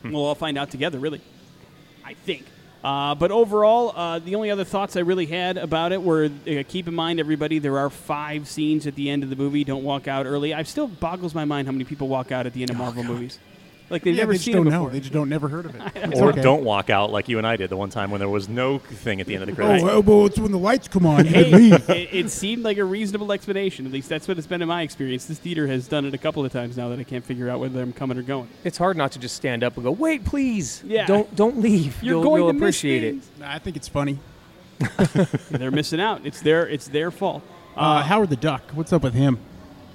We'll 0.04 0.26
all 0.26 0.36
find 0.36 0.58
out 0.58 0.72
together, 0.72 1.00
really. 1.00 1.22
I 2.06 2.14
think. 2.14 2.46
Uh, 2.84 3.16
but 3.16 3.32
overall, 3.32 3.92
uh, 3.96 4.20
the 4.20 4.36
only 4.36 4.52
other 4.52 4.64
thoughts 4.64 4.96
I 4.96 5.02
really 5.02 5.26
had 5.26 5.58
about 5.58 5.92
it 5.92 6.02
were 6.02 6.26
uh, 6.26 6.64
keep 6.68 6.88
in 6.88 6.94
mind, 6.94 7.20
everybody, 7.20 7.60
there 7.60 7.78
are 7.80 7.90
five 7.90 8.48
scenes 8.48 8.88
at 8.88 8.96
the 8.96 9.10
end 9.10 9.24
of 9.24 9.30
the 9.30 9.36
movie. 9.36 9.64
Don't 9.64 9.84
walk 9.84 10.08
out 10.08 10.26
early. 10.26 10.54
I 10.54 10.64
still 10.64 10.88
boggles 10.88 11.34
my 11.36 11.44
mind 11.44 11.68
how 11.68 11.72
many 11.72 11.84
people 11.84 12.08
walk 12.08 12.32
out 12.32 12.46
at 12.46 12.54
the 12.54 12.62
end 12.62 12.70
of 12.70 12.78
Marvel 12.78 13.04
movies. 13.04 13.40
Like 13.90 14.04
they've 14.04 14.14
yeah, 14.16 14.24
never 14.24 14.34
they 14.34 14.38
seen 14.38 14.56
don't 14.56 14.68
it 14.68 14.72
know. 14.72 14.80
before. 14.80 14.90
They 14.92 15.00
just 15.00 15.14
don't 15.14 15.30
never 15.30 15.48
heard 15.48 15.66
of 15.66 15.76
it. 15.76 15.82
Or 16.18 16.30
okay. 16.32 16.42
don't 16.42 16.64
walk 16.64 16.90
out 16.90 17.12
like 17.12 17.30
you 17.30 17.38
and 17.38 17.48
I 17.48 17.56
did 17.56 17.70
the 17.70 17.78
one 17.78 17.90
time 17.90 18.12
when 18.12 18.20
there 18.20 18.28
was 18.30 18.50
no 18.50 18.80
thing 18.80 19.22
at 19.22 19.28
the 19.28 19.36
end 19.36 19.44
of 19.44 19.56
the 19.56 19.62
Oh, 19.62 19.66
credits. 19.66 19.84
well, 19.84 20.02
well, 20.02 20.26
it's 20.26 20.38
when 20.40 20.52
the 20.52 20.58
lights 20.60 20.88
come 20.88 21.06
on. 21.06 21.26
Hey, 21.26 21.52
leave. 21.52 21.90
it, 21.90 22.10
it 22.14 22.30
seemed 22.30 22.64
like 22.64 22.78
a 22.78 22.84
reasonable 22.84 23.32
explanation. 23.32 23.86
At 23.86 23.92
least 23.92 24.10
that's 24.10 24.28
what 24.28 24.38
it's 24.38 24.48
been 24.48 24.62
in 24.62 24.68
my 24.68 24.82
experience. 24.82 25.26
This 25.26 25.40
theater 25.40 25.68
has 25.68 25.88
done 25.88 26.06
it 26.06 26.14
a 26.14 26.18
couple 26.18 26.44
of 26.44 26.52
times 26.52 26.76
now 26.76 26.90
that 26.90 27.00
I 27.00 27.04
can't 27.04 27.24
figure 27.24 27.50
out 27.50 27.60
whether 27.60 27.82
I'm 27.82 27.94
coming 27.94 28.18
or 28.18 28.24
going. 28.24 28.48
it's 28.64 28.78
hard 28.78 28.98
not 28.98 29.12
to 29.14 29.20
just 29.20 29.36
stand 29.36 29.64
up 29.64 29.76
and 29.78 29.84
go, 29.84 29.92
"Wait, 29.92 30.26
please, 30.26 30.84
Yeah. 30.86 31.06
don't 31.06 31.34
don't 31.36 31.60
leave. 31.60 32.02
You're 32.04 32.16
you'll, 32.16 32.24
going 32.24 32.42
you'll 32.42 32.48
to 32.50 32.54
miss 32.54 32.62
appreciate 32.62 33.04
it." 33.04 33.12
things. 33.12 33.30
I 33.44 33.60
think 33.60 33.76
it's 33.78 33.88
funny. 33.88 34.20
They're 35.52 35.72
missing 35.72 36.00
out. 36.02 36.26
It's 36.26 36.42
their 36.42 36.68
it's 36.68 36.88
their 36.88 37.12
fault. 37.12 37.42
Uh, 37.76 38.02
Howard 38.04 38.30
the 38.30 38.36
Duck. 38.36 38.64
What's 38.74 38.92
up 38.94 39.04
with 39.04 39.14
him? 39.14 39.40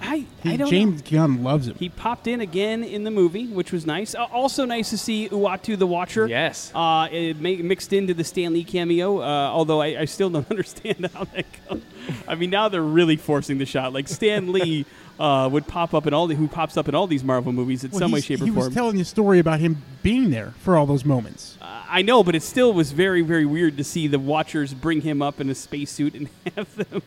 I, 0.02 0.16
He, 0.42 0.50
I 0.50 0.56
don't 0.56 0.66
know. 0.66 0.70
James 0.70 1.02
Gunn 1.02 1.42
loves 1.42 1.68
him. 1.68 1.76
He 1.76 1.88
popped 1.88 2.26
in 2.26 2.40
again 2.40 2.82
in 2.84 3.04
the 3.04 3.10
movie, 3.10 3.46
which 3.46 3.72
was 3.72 3.86
nice. 3.86 4.14
Uh, 4.14 4.24
also 4.32 4.64
nice 4.64 4.90
to 4.90 4.98
see 4.98 5.28
Uatu 5.28 5.78
the 5.78 5.86
Watcher. 5.86 6.26
Yes. 6.26 6.72
Uh, 6.74 7.08
it 7.10 7.40
ma- 7.40 7.62
mixed 7.62 7.92
into 7.92 8.12
the 8.14 8.24
Stan 8.24 8.52
Lee 8.52 8.64
cameo, 8.64 9.18
uh, 9.20 9.24
although 9.50 9.80
I, 9.80 10.00
I 10.00 10.04
still 10.06 10.28
don't 10.30 10.48
understand 10.50 11.08
how 11.14 11.24
that 11.24 11.46
goes. 11.68 11.82
I 12.26 12.34
mean, 12.34 12.50
now 12.50 12.68
they're 12.68 12.82
really 12.82 13.16
forcing 13.16 13.58
the 13.58 13.66
shot. 13.66 13.92
Like 13.92 14.08
Stan 14.08 14.52
Lee 14.52 14.84
uh, 15.20 15.48
would 15.52 15.66
pop 15.68 15.94
up 15.94 16.06
in 16.06 16.12
all 16.14 16.26
the, 16.26 16.34
who 16.34 16.48
pops 16.48 16.76
up 16.76 16.88
in 16.88 16.94
all 16.94 17.06
these 17.06 17.22
Marvel 17.22 17.52
movies 17.52 17.84
in 17.84 17.90
Well, 17.92 18.00
some 18.00 18.10
way, 18.12 18.20
shape, 18.20 18.38
or 18.38 18.46
form. 18.46 18.48
he 18.48 18.54
form. 18.54 18.66
was 18.66 18.74
telling 18.74 18.96
you 18.96 19.02
a 19.02 19.04
story 19.04 19.38
about 19.38 19.60
him 19.60 19.82
being 20.02 20.30
there 20.30 20.52
for 20.58 20.76
all 20.76 20.86
those 20.86 21.04
moments. 21.04 21.56
I 21.60 22.00
know, 22.02 22.24
but 22.24 22.34
it 22.34 22.42
still 22.42 22.72
was 22.72 22.90
very, 22.90 23.20
very 23.20 23.44
weird 23.44 23.76
to 23.76 23.84
see 23.84 24.06
the 24.08 24.18
Watchers 24.18 24.72
bring 24.72 25.02
him 25.02 25.20
up 25.20 25.40
in 25.40 25.50
a 25.50 25.54
spacesuit 25.54 26.14
and 26.14 26.28
have 26.56 26.74
them 26.74 27.02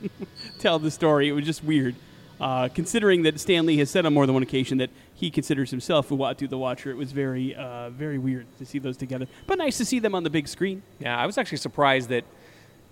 tell 0.60 0.78
the 0.80 0.92
story. 0.92 1.28
It 1.28 1.32
was 1.34 1.44
just 1.44 1.64
weird. 1.64 1.96
Uh, 2.40 2.68
considering 2.68 3.24
that 3.24 3.40
Stan 3.40 3.66
Lee 3.66 3.78
has 3.78 3.90
said 3.90 4.06
on 4.06 4.14
more 4.14 4.26
than 4.26 4.34
one 4.34 4.44
occasion 4.44 4.78
that 4.80 4.90
he 5.14 5.30
considers 5.32 5.72
himself 5.72 6.10
Uatu 6.10 6.50
the 6.50 6.58
Watcher, 6.58 6.92
it 6.92 6.98
was 6.98 7.12
very, 7.12 7.56
uh, 7.56 7.90
very 7.92 8.18
weird 8.18 8.46
to 8.58 8.66
see 8.66 8.80
those 8.80 8.98
together. 8.98 9.28
But 9.48 9.58
nice 9.58 9.78
to 9.78 9.86
see 9.86 10.00
them 10.00 10.14
on 10.16 10.24
the 10.24 10.30
big 10.30 10.48
screen. 10.48 10.84
Yeah, 11.00 11.18
I 11.18 11.26
was 11.26 11.38
actually 11.38 11.60
surprised 11.60 12.10
that 12.10 12.26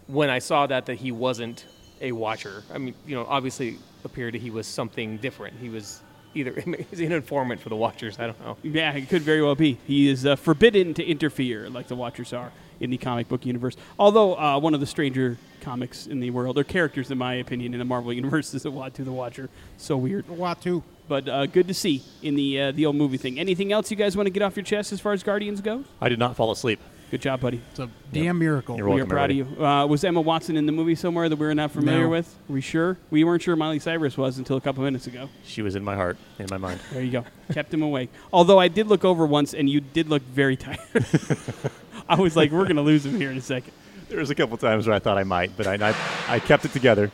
when 0.07 0.29
I 0.29 0.39
saw 0.39 0.67
that 0.67 0.85
that 0.85 0.95
he 0.95 1.11
wasn't 1.11 1.65
a 2.01 2.11
watcher. 2.11 2.63
I 2.73 2.77
mean, 2.77 2.95
you 3.05 3.15
know, 3.15 3.25
obviously 3.27 3.77
appeared 4.03 4.33
that 4.33 4.41
he 4.41 4.51
was 4.51 4.67
something 4.67 5.17
different. 5.17 5.57
He 5.59 5.69
was 5.69 6.01
either 6.35 6.53
he's 6.89 6.99
an 6.99 7.11
informant 7.11 7.61
for 7.61 7.69
the 7.69 7.75
watchers. 7.75 8.19
I 8.19 8.27
don't 8.27 8.39
know. 8.41 8.57
Yeah, 8.63 8.93
it 8.93 9.09
could 9.09 9.21
very 9.21 9.41
well 9.41 9.55
be. 9.55 9.79
He 9.85 10.09
is 10.09 10.25
uh, 10.25 10.35
forbidden 10.35 10.93
to 10.95 11.03
interfere, 11.03 11.69
like 11.69 11.87
the 11.87 11.95
Watchers 11.95 12.33
are 12.33 12.51
in 12.83 12.91
the 12.91 12.97
comic 12.97 13.27
book 13.29 13.45
universe. 13.45 13.75
Although 13.97 14.35
uh, 14.37 14.59
one 14.59 14.73
of 14.73 14.79
the 14.79 14.85
stranger 14.85 15.37
comics 15.61 16.05
in 16.05 16.19
the 16.19 16.29
world, 16.29 16.57
or 16.57 16.63
characters, 16.63 17.09
in 17.09 17.17
my 17.17 17.35
opinion, 17.35 17.73
in 17.73 17.79
the 17.79 17.85
Marvel 17.85 18.11
universe, 18.13 18.53
is 18.53 18.65
Uatu 18.65 19.03
the 19.05 19.11
Watcher. 19.11 19.49
So 19.77 19.95
weird. 19.97 20.27
Watu. 20.27 20.83
But 21.07 21.27
uh, 21.27 21.45
good 21.47 21.67
to 21.67 21.73
see 21.73 22.01
in 22.21 22.35
the 22.35 22.61
uh, 22.61 22.71
the 22.71 22.85
old 22.85 22.95
movie 22.95 23.17
thing. 23.17 23.39
Anything 23.39 23.71
else 23.73 23.89
you 23.91 23.97
guys 23.97 24.15
want 24.15 24.27
to 24.27 24.31
get 24.31 24.41
off 24.43 24.55
your 24.55 24.63
chest 24.63 24.93
as 24.93 24.99
far 24.99 25.13
as 25.13 25.23
Guardians 25.23 25.59
go? 25.61 25.83
I 25.99 26.09
did 26.09 26.19
not 26.19 26.35
fall 26.35 26.51
asleep. 26.51 26.79
Good 27.11 27.21
job, 27.21 27.41
buddy. 27.41 27.61
It's 27.69 27.79
a 27.79 27.89
damn 28.11 28.39
miracle. 28.39 28.75
You're 28.75 28.87
we 28.87 28.93
are 28.93 28.95
welcome, 29.05 29.09
proud 29.09 29.29
of 29.29 29.37
you. 29.37 29.45
Uh, 29.63 29.85
was 29.85 30.03
Emma 30.03 30.19
Watson 30.19 30.57
in 30.57 30.65
the 30.65 30.71
movie 30.71 30.95
somewhere 30.95 31.29
that 31.29 31.35
we 31.35 31.45
were 31.45 31.53
not 31.53 31.69
familiar 31.69 32.05
No. 32.05 32.09
with? 32.09 32.35
Are 32.49 32.53
we 32.53 32.61
sure? 32.61 32.97
We 33.11 33.23
weren't 33.23 33.43
sure 33.43 33.55
Miley 33.55 33.77
Cyrus 33.77 34.17
was 34.17 34.39
until 34.39 34.57
a 34.57 34.61
couple 34.61 34.83
minutes 34.83 35.05
ago. 35.05 35.29
She 35.45 35.61
was 35.61 35.75
in 35.75 35.83
my 35.83 35.93
heart, 35.95 36.17
in 36.39 36.47
my 36.49 36.57
mind. 36.57 36.79
There 36.91 37.03
you 37.03 37.11
go. 37.11 37.25
Kept 37.53 37.71
him 37.71 37.83
awake. 37.83 38.09
Although 38.31 38.57
I 38.59 38.67
did 38.67 38.87
look 38.87 39.05
over 39.05 39.27
once, 39.27 39.53
and 39.53 39.69
you 39.69 39.79
did 39.79 40.09
look 40.09 40.23
very 40.23 40.57
tired. 40.57 40.79
I 42.07 42.15
was 42.19 42.35
like, 42.35 42.51
we're 42.51 42.63
going 42.63 42.75
to 42.75 42.81
lose 42.81 43.05
him 43.05 43.15
here 43.15 43.31
in 43.31 43.37
a 43.37 43.41
second. 43.41 43.73
There 44.09 44.19
was 44.19 44.29
a 44.29 44.35
couple 44.35 44.57
times 44.57 44.85
where 44.87 44.95
I 44.95 44.99
thought 44.99 45.17
I 45.17 45.23
might, 45.23 45.55
but 45.57 45.67
I, 45.67 45.89
I, 45.89 45.95
I 46.27 46.39
kept 46.39 46.65
it 46.65 46.73
together. 46.73 47.11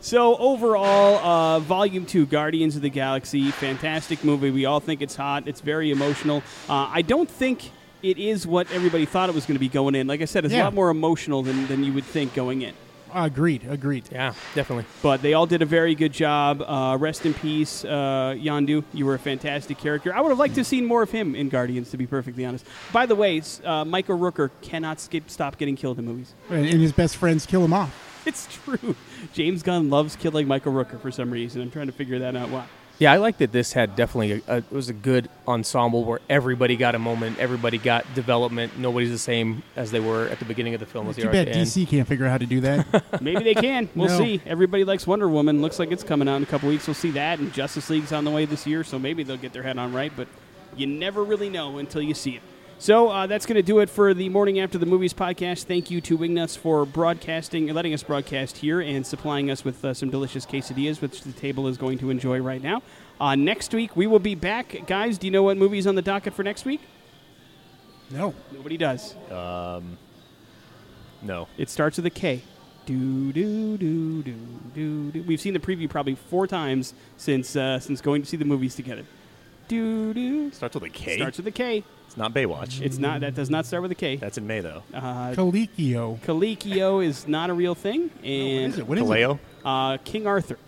So 0.00 0.36
overall, 0.36 1.16
uh, 1.16 1.60
Volume 1.60 2.04
Two, 2.04 2.26
Guardians 2.26 2.76
of 2.76 2.82
the 2.82 2.90
Galaxy, 2.90 3.50
fantastic 3.50 4.22
movie. 4.22 4.50
We 4.50 4.66
all 4.66 4.80
think 4.80 5.00
it's 5.00 5.16
hot. 5.16 5.48
It's 5.48 5.60
very 5.60 5.90
emotional. 5.90 6.42
Uh, 6.68 6.90
I 6.92 7.02
don't 7.02 7.30
think 7.30 7.70
it 8.02 8.18
is 8.18 8.46
what 8.46 8.70
everybody 8.70 9.06
thought 9.06 9.30
it 9.30 9.34
was 9.34 9.46
going 9.46 9.54
to 9.54 9.60
be 9.60 9.68
going 9.68 9.94
in. 9.94 10.06
Like 10.06 10.20
I 10.20 10.26
said, 10.26 10.44
it's 10.44 10.52
a 10.52 10.58
lot 10.58 10.74
more 10.74 10.90
emotional 10.90 11.42
than, 11.42 11.66
than 11.68 11.84
you 11.84 11.92
would 11.94 12.04
think 12.04 12.34
going 12.34 12.60
in. 12.60 12.74
Agreed. 13.14 13.64
Agreed. 13.68 14.08
Yeah, 14.10 14.34
definitely. 14.54 14.86
But 15.00 15.22
they 15.22 15.34
all 15.34 15.46
did 15.46 15.62
a 15.62 15.66
very 15.66 15.94
good 15.94 16.12
job. 16.12 16.60
Uh, 16.62 16.96
rest 16.98 17.24
in 17.24 17.32
peace, 17.32 17.84
uh, 17.84 18.34
Yondu. 18.36 18.82
You 18.92 19.06
were 19.06 19.14
a 19.14 19.18
fantastic 19.18 19.78
character. 19.78 20.12
I 20.12 20.20
would 20.20 20.30
have 20.30 20.38
liked 20.38 20.54
to 20.54 20.60
have 20.60 20.66
seen 20.66 20.84
more 20.84 21.02
of 21.02 21.12
him 21.12 21.36
in 21.36 21.48
Guardians, 21.48 21.90
to 21.92 21.96
be 21.96 22.06
perfectly 22.06 22.44
honest. 22.44 22.66
By 22.92 23.06
the 23.06 23.14
way, 23.14 23.40
uh, 23.64 23.84
Michael 23.84 24.18
Rooker 24.18 24.50
cannot 24.62 24.98
skip, 25.00 25.30
stop 25.30 25.58
getting 25.58 25.76
killed 25.76 25.98
in 26.00 26.04
movies. 26.04 26.34
And, 26.50 26.66
and 26.66 26.80
his 26.80 26.92
best 26.92 27.16
friends 27.16 27.46
kill 27.46 27.64
him 27.64 27.72
off. 27.72 28.10
It's 28.26 28.48
true. 28.64 28.96
James 29.34 29.62
Gunn 29.62 29.90
loves 29.90 30.16
killing 30.16 30.48
Michael 30.48 30.72
Rooker 30.72 30.98
for 30.98 31.10
some 31.10 31.30
reason. 31.30 31.60
I'm 31.60 31.70
trying 31.70 31.88
to 31.88 31.92
figure 31.92 32.20
that 32.20 32.34
out. 32.34 32.48
Why? 32.48 32.66
Yeah, 33.00 33.12
I 33.12 33.16
like 33.16 33.38
that 33.38 33.50
this 33.50 33.72
had 33.72 33.96
definitely 33.96 34.42
a, 34.46 34.54
a 34.54 34.56
it 34.58 34.70
was 34.70 34.88
a 34.88 34.92
good 34.92 35.28
ensemble 35.48 36.04
where 36.04 36.20
everybody 36.30 36.76
got 36.76 36.94
a 36.94 36.98
moment, 36.98 37.38
everybody 37.40 37.76
got 37.76 38.04
development. 38.14 38.78
Nobody's 38.78 39.10
the 39.10 39.18
same 39.18 39.64
as 39.74 39.90
they 39.90 39.98
were 40.00 40.28
at 40.28 40.38
the 40.38 40.44
beginning 40.44 40.74
of 40.74 40.80
the 40.80 40.86
film 40.86 41.08
as 41.08 41.16
they 41.16 41.22
Too 41.22 41.28
bad 41.28 41.48
at 41.48 41.54
the 41.54 41.58
end. 41.60 41.66
DC 41.68 41.88
can't 41.88 42.06
figure 42.06 42.24
out 42.26 42.30
how 42.30 42.38
to 42.38 42.46
do 42.46 42.60
that. 42.60 43.04
Maybe 43.20 43.42
they 43.42 43.54
can. 43.54 43.88
We'll 43.96 44.08
No. 44.08 44.18
see. 44.18 44.40
Everybody 44.46 44.84
likes 44.84 45.06
Wonder 45.06 45.28
Woman. 45.28 45.60
Looks 45.60 45.78
like 45.80 45.90
it's 45.90 46.04
coming 46.04 46.28
out 46.28 46.36
in 46.36 46.44
a 46.44 46.46
couple 46.46 46.68
weeks. 46.68 46.86
We'll 46.86 46.94
see 46.94 47.10
that. 47.12 47.40
And 47.40 47.52
Justice 47.52 47.90
League's 47.90 48.12
on 48.12 48.24
the 48.24 48.30
way 48.30 48.44
this 48.44 48.64
year, 48.66 48.84
so 48.84 48.98
maybe 48.98 49.24
they'll 49.24 49.36
get 49.36 49.52
their 49.52 49.62
head 49.64 49.76
on 49.76 49.92
right. 49.92 50.12
But 50.14 50.28
you 50.76 50.86
never 50.86 51.24
really 51.24 51.48
know 51.50 51.78
until 51.78 52.00
you 52.02 52.14
see 52.14 52.36
it. 52.36 52.42
So 52.78 53.08
uh, 53.08 53.26
that's 53.26 53.46
going 53.46 53.56
to 53.56 53.62
do 53.62 53.78
it 53.78 53.88
for 53.88 54.12
the 54.12 54.28
Morning 54.28 54.60
After 54.60 54.76
the 54.78 54.86
Movies 54.86 55.14
podcast. 55.14 55.64
Thank 55.64 55.90
you 55.90 56.00
to 56.02 56.18
Wingnuts 56.18 56.58
for 56.58 56.84
broadcasting, 56.84 57.68
letting 57.68 57.94
us 57.94 58.02
broadcast 58.02 58.58
here, 58.58 58.80
and 58.80 59.06
supplying 59.06 59.50
us 59.50 59.64
with 59.64 59.82
uh, 59.84 59.94
some 59.94 60.10
delicious 60.10 60.44
quesadillas, 60.44 61.00
which 61.00 61.22
the 61.22 61.32
table 61.32 61.66
is 61.66 61.78
going 61.78 61.98
to 61.98 62.10
enjoy 62.10 62.40
right 62.40 62.62
now. 62.62 62.82
Uh, 63.20 63.36
next 63.36 63.72
week 63.72 63.96
we 63.96 64.06
will 64.06 64.18
be 64.18 64.34
back, 64.34 64.86
guys. 64.86 65.16
Do 65.18 65.26
you 65.26 65.30
know 65.30 65.42
what 65.42 65.56
movie's 65.56 65.86
on 65.86 65.94
the 65.94 66.02
docket 66.02 66.34
for 66.34 66.42
next 66.42 66.64
week? 66.64 66.80
no. 68.10 68.34
Nobody 68.52 68.76
does. 68.76 69.14
No. 71.22 71.48
It 71.56 71.70
starts 71.70 71.96
with 71.96 72.06
a 72.06 72.10
K. 72.10 72.42
Do 72.86 73.32
do 73.32 73.78
do 73.78 74.22
do 74.22 74.36
do 74.74 75.10
do. 75.10 75.22
We've 75.22 75.40
seen 75.40 75.54
the 75.54 75.58
preview 75.58 75.88
probably 75.88 76.16
four 76.16 76.46
times 76.46 76.92
since 77.16 77.56
uh, 77.56 77.78
since 77.80 78.02
going 78.02 78.20
to 78.20 78.28
see 78.28 78.36
the 78.36 78.44
movies 78.44 78.74
together. 78.74 79.04
Do 79.68 80.12
do. 80.14 80.50
Starts 80.52 80.74
with 80.74 80.84
a 80.84 80.88
K. 80.90 81.16
Starts 81.16 81.38
with 81.38 81.46
a 81.46 81.50
K. 81.50 81.84
it's 82.06 82.16
not 82.16 82.34
Baywatch. 82.34 82.80
It's 82.82 82.98
not. 82.98 83.20
That 83.20 83.34
does 83.34 83.50
not 83.50 83.66
start 83.66 83.82
with 83.82 83.92
a 83.92 83.94
K. 83.96 84.16
That's 84.16 84.36
in 84.38 84.46
May 84.46 84.60
though. 84.60 84.82
Uh, 84.92 85.32
Colicchio. 85.32 86.20
Calicchio 86.20 87.04
is 87.04 87.26
not 87.26 87.50
a 87.50 87.54
real 87.54 87.74
thing, 87.74 88.02
What 88.10 88.24
and 88.24 88.72
is 88.72 88.78
it? 88.78 88.86
What 88.86 88.98
is 88.98 89.04
it? 89.04 89.12
Kaleo. 89.12 89.38
uh, 89.64 89.96
King 90.04 90.26
Arthur, 90.26 90.58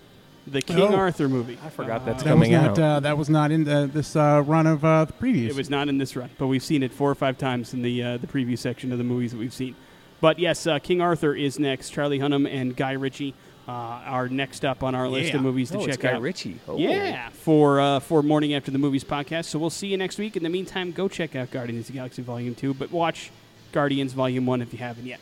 the 0.47 0.63
King 0.63 0.81
Oh. 0.81 0.95
Arthur 0.95 1.29
movie. 1.29 1.59
I 1.65 1.69
forgot 1.69 2.07
that's 2.07 2.23
That 2.23 2.37
was 2.39 2.49
coming 2.49 2.53
not. 2.53 2.79
out. 2.79 2.79
Uh, 2.79 3.01
that 3.01 3.19
was 3.19 3.29
not 3.29 3.51
in 3.53 3.65
the, 3.65 3.91
this 3.93 4.17
uh, 4.17 4.43
run 4.47 4.67
of 4.67 4.85
uh, 4.85 5.05
the 5.05 5.13
previous. 5.13 5.53
It 5.55 5.57
was 5.57 5.69
not 5.71 5.89
in 5.89 5.99
this 5.99 6.17
run, 6.17 6.31
but 6.39 6.47
we've 6.47 6.65
seen 6.65 6.83
it 6.83 6.93
four 6.93 7.11
or 7.11 7.15
five 7.15 7.37
times 7.39 7.75
in 7.75 7.83
the 7.83 8.03
uh, 8.03 8.17
the 8.17 8.27
preview 8.27 8.59
section 8.59 8.93
of 8.93 8.99
the 8.99 9.05
movies 9.05 9.33
that 9.33 9.39
we've 9.39 9.53
seen. 9.55 9.77
But 10.21 10.39
yes, 10.39 10.67
uh, 10.67 10.79
King 10.79 11.01
Arthur 11.03 11.35
is 11.35 11.59
next. 11.59 11.91
Charlie 11.91 12.19
Hunnam 12.21 12.49
and 12.51 12.75
Guy 12.75 12.93
Ritchie 12.93 13.35
uh, 13.69 13.71
are 13.73 14.29
next 14.29 14.65
up 14.65 14.83
on 14.83 14.95
our 14.95 15.09
list 15.09 15.31
Yeah. 15.31 15.37
of 15.37 15.43
movies 15.43 15.71
to 15.73 15.79
Oh, 15.79 15.87
check 15.87 16.05
out. 16.05 16.21
Ritchie. 16.23 16.59
Oh. 16.69 16.77
Yeah, 16.79 17.31
for 17.31 17.81
uh, 17.81 18.01
for 18.01 18.23
morning 18.23 18.55
after 18.55 18.71
the 18.71 18.79
movies 18.79 19.03
podcast. 19.05 19.47
So 19.47 19.59
we'll 19.59 19.71
see 19.71 19.89
you 19.89 19.97
next 19.97 20.19
week. 20.19 20.37
In 20.37 20.43
the 20.43 20.49
meantime, 20.49 20.93
go 20.93 21.09
check 21.09 21.35
out 21.35 21.51
Guardians 21.51 21.87
of 21.89 21.93
the 21.93 21.99
Galaxy 21.99 22.23
Volume 22.23 22.55
Two, 22.55 22.75
but 22.75 22.91
watch 22.93 23.31
Guardians 23.73 24.13
Volume 24.13 24.47
One 24.47 24.63
if 24.63 24.73
you 24.73 24.79
haven't 24.79 25.07
yet. 25.07 25.21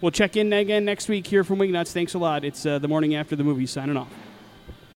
We'll 0.00 0.10
check 0.10 0.36
in 0.36 0.52
again 0.52 0.84
next 0.84 1.08
week 1.08 1.26
here 1.26 1.42
from 1.44 1.58
Wingnuts. 1.58 1.92
Thanks 1.92 2.14
a 2.14 2.18
lot. 2.18 2.44
It's 2.44 2.64
uh, 2.66 2.78
the 2.78 2.88
morning 2.88 3.14
after 3.14 3.34
the 3.36 3.44
movies. 3.44 3.70
Signing 3.70 3.96
off. 3.96 4.08